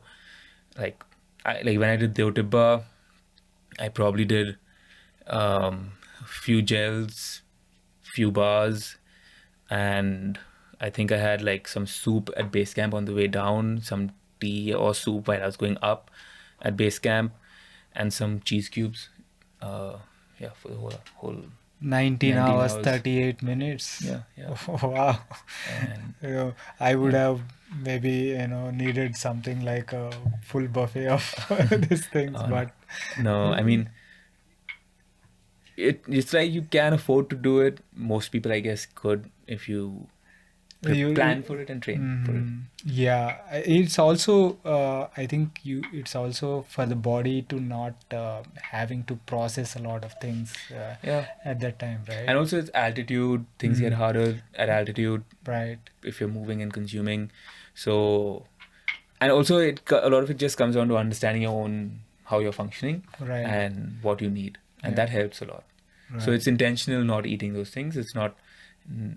[0.78, 1.04] like,
[1.46, 2.84] I like when I did Deo Tibba,
[3.80, 4.58] I probably did
[5.28, 5.94] um,
[6.26, 7.42] few gels,
[8.02, 8.98] few bars,
[9.70, 10.40] and
[10.80, 14.12] I think I had like some soup at base camp on the way down, some
[14.40, 16.12] tea or soup while I was going up
[16.62, 17.34] at base camp,
[17.96, 19.10] and some cheese cubes.
[19.62, 19.98] Uh,
[20.40, 21.44] yeah, for the whole whole
[21.82, 22.86] 19, 19 hours, hours.
[22.86, 24.02] 38 minutes.
[24.04, 24.56] yeah yeah.
[24.84, 25.20] wow.
[25.70, 27.42] And You know, I would have
[27.82, 30.12] maybe you know needed something like a
[30.42, 31.24] full buffet of
[31.90, 32.48] these things, no.
[32.48, 32.72] but
[33.20, 33.90] No, I mean,
[35.78, 37.80] it it's like you can afford to do it.
[37.96, 40.08] Most people, I guess, could if you,
[40.92, 42.44] You- plan you- for it and train for it.
[42.44, 42.62] Mhm.
[42.86, 43.38] Yeah,
[43.76, 49.04] it's also uh, I think you it's also for the body to not uh, having
[49.12, 52.26] to process a lot of things uh, Yeah, at that time, right?
[52.28, 53.46] and also it's altitude.
[53.60, 54.02] Things get Mhm.
[54.04, 54.26] harder
[54.66, 55.80] at altitude right.
[56.14, 57.30] if you're moving and consuming.
[57.86, 58.46] So,
[59.22, 61.80] and also it a lot of it just comes down to understanding your own
[62.32, 63.46] how you're functioning Right.
[63.62, 64.96] and what you need, and Yeah.
[65.06, 65.64] that helps a lot.
[66.20, 67.96] So it's intentional not eating those things.
[67.98, 68.38] It's not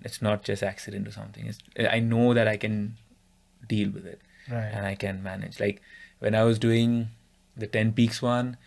[0.09, 1.45] it's not just accident or something.
[1.45, 1.59] It's,
[1.95, 2.97] I know that I can
[3.67, 4.71] deal with it right.
[4.73, 5.59] and I can manage.
[5.59, 5.81] Like
[6.19, 7.09] when I was doing
[7.55, 8.57] the 10 Peaks one,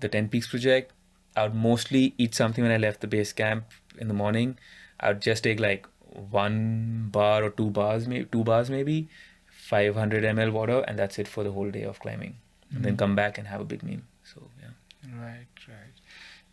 [0.00, 0.92] the 10 Peaks project,
[1.36, 3.64] I would mostly eat something when I left the base camp
[3.96, 4.58] in the morning.
[5.00, 9.08] I would just take like one bar or two bars, maybe two bars maybe,
[9.46, 12.36] 500 ml water, and that's it for the whole day of climbing.
[12.74, 12.98] And then Mhm.
[12.98, 14.00] come back and have a big meal.
[14.24, 14.74] So yeah.
[15.20, 15.94] Right, right.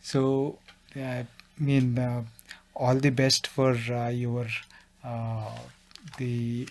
[0.06, 0.60] So,
[0.96, 1.26] I
[1.58, 2.24] mean, uh,
[2.76, 4.46] all the best for uh, your
[5.04, 5.58] uh,
[6.20, 6.68] the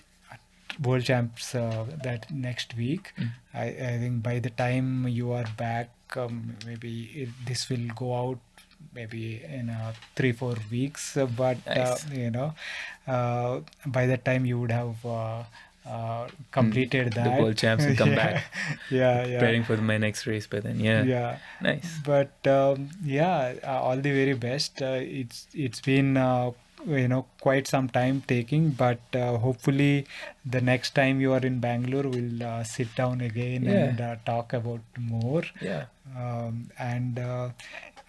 [0.82, 3.12] world champs uh, that next week.
[3.18, 3.30] Mm.
[3.52, 8.14] I, I think by the time you are back, um, maybe it, this will go
[8.14, 8.38] out
[8.94, 11.18] maybe in uh, three four weeks.
[11.36, 12.54] But uh, you know,
[13.08, 14.96] uh, by that time you would have.
[15.86, 18.24] Uh, completed the that The world champs will come yeah.
[18.24, 18.44] back.
[18.90, 20.80] yeah yeah Preparing for my next race by then.
[20.80, 21.02] Yeah.
[21.04, 21.98] yeah Nice.
[22.06, 26.52] but um, yeah uh, all the very best uh, it's it's been uh,
[26.86, 30.06] you know quite some time taking but uh, hopefully
[30.56, 33.72] the next time you are in bangalore we'll uh, sit down again Yeah.
[33.90, 35.84] and uh, talk about more Yeah.
[36.16, 37.48] um, and uh,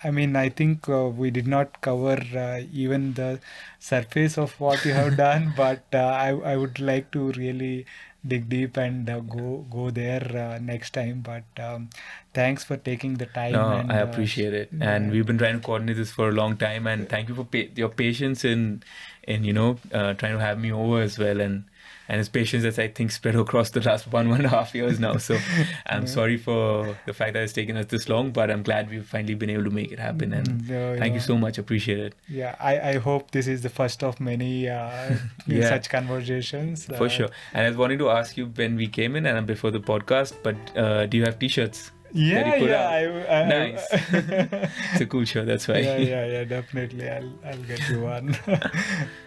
[0.06, 3.39] I mean, I think uh, we did not cover uh, even the
[3.80, 7.86] surface of what you have done, but uh, I, I would like to really
[8.28, 11.22] dig deep and uh, go go there uh, next time.
[11.22, 11.89] But um,
[12.34, 13.53] thanks for taking the time.
[13.53, 15.12] No, and, I uh, appreciate it, and yeah.
[15.12, 16.88] we've been trying to coordinate this for a long time.
[16.88, 18.84] And thank you for pa- your patience in,
[19.24, 21.66] in you know, uh, trying to have me over as well, and
[22.08, 24.74] and his patience that's I think spread across the last one one and a half
[24.76, 25.18] years now.
[25.18, 25.36] So
[25.88, 26.06] I'm Yeah.
[26.08, 29.36] sorry for the fact that it's taken us this long, but I'm glad we've finally
[29.36, 30.34] been able to make it happen.
[30.34, 31.14] And Mm, yeah, thank yeah.
[31.15, 31.57] you so much.
[31.57, 35.15] Appreciate it Yeah, I, I hope this is the first of many uh,
[35.48, 35.69] Yeah.
[35.69, 36.86] such conversations.
[36.86, 37.30] for Uh, sure.
[37.53, 40.34] And I was wanting to ask you when we came in and before the podcast,
[40.44, 41.91] but uh, do you have T-shirts?
[42.14, 42.88] Yeah, yeah.
[42.88, 43.86] I, I, Nice.
[44.94, 45.44] It's a cool show.
[45.44, 45.80] That's why.
[45.80, 47.10] yeah, yeah, yeah, definitely.
[47.10, 48.38] I'll, I'll get you one.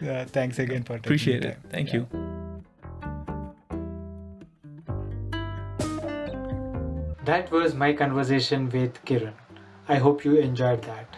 [0.00, 1.52] yeah, thanks again for taking Appreciate it.
[1.60, 1.70] time.
[1.70, 2.04] Thank Yeah.
[2.12, 2.37] you.
[7.28, 9.34] That was my conversation with Kieren.
[9.86, 11.16] I hope you enjoyed that.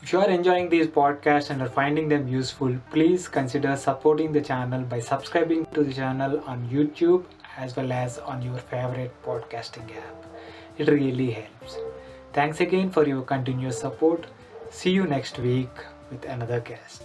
[0.00, 4.40] If you are enjoying these podcasts and are finding them useful, please consider supporting the
[4.40, 7.24] channel by subscribing to the channel on YouTube
[7.56, 10.26] as well as on your favorite podcasting app.
[10.78, 11.76] It really helps.
[12.32, 14.28] Thanks again for your continuous support.
[14.70, 15.70] See you next week
[16.12, 17.02] with another guest.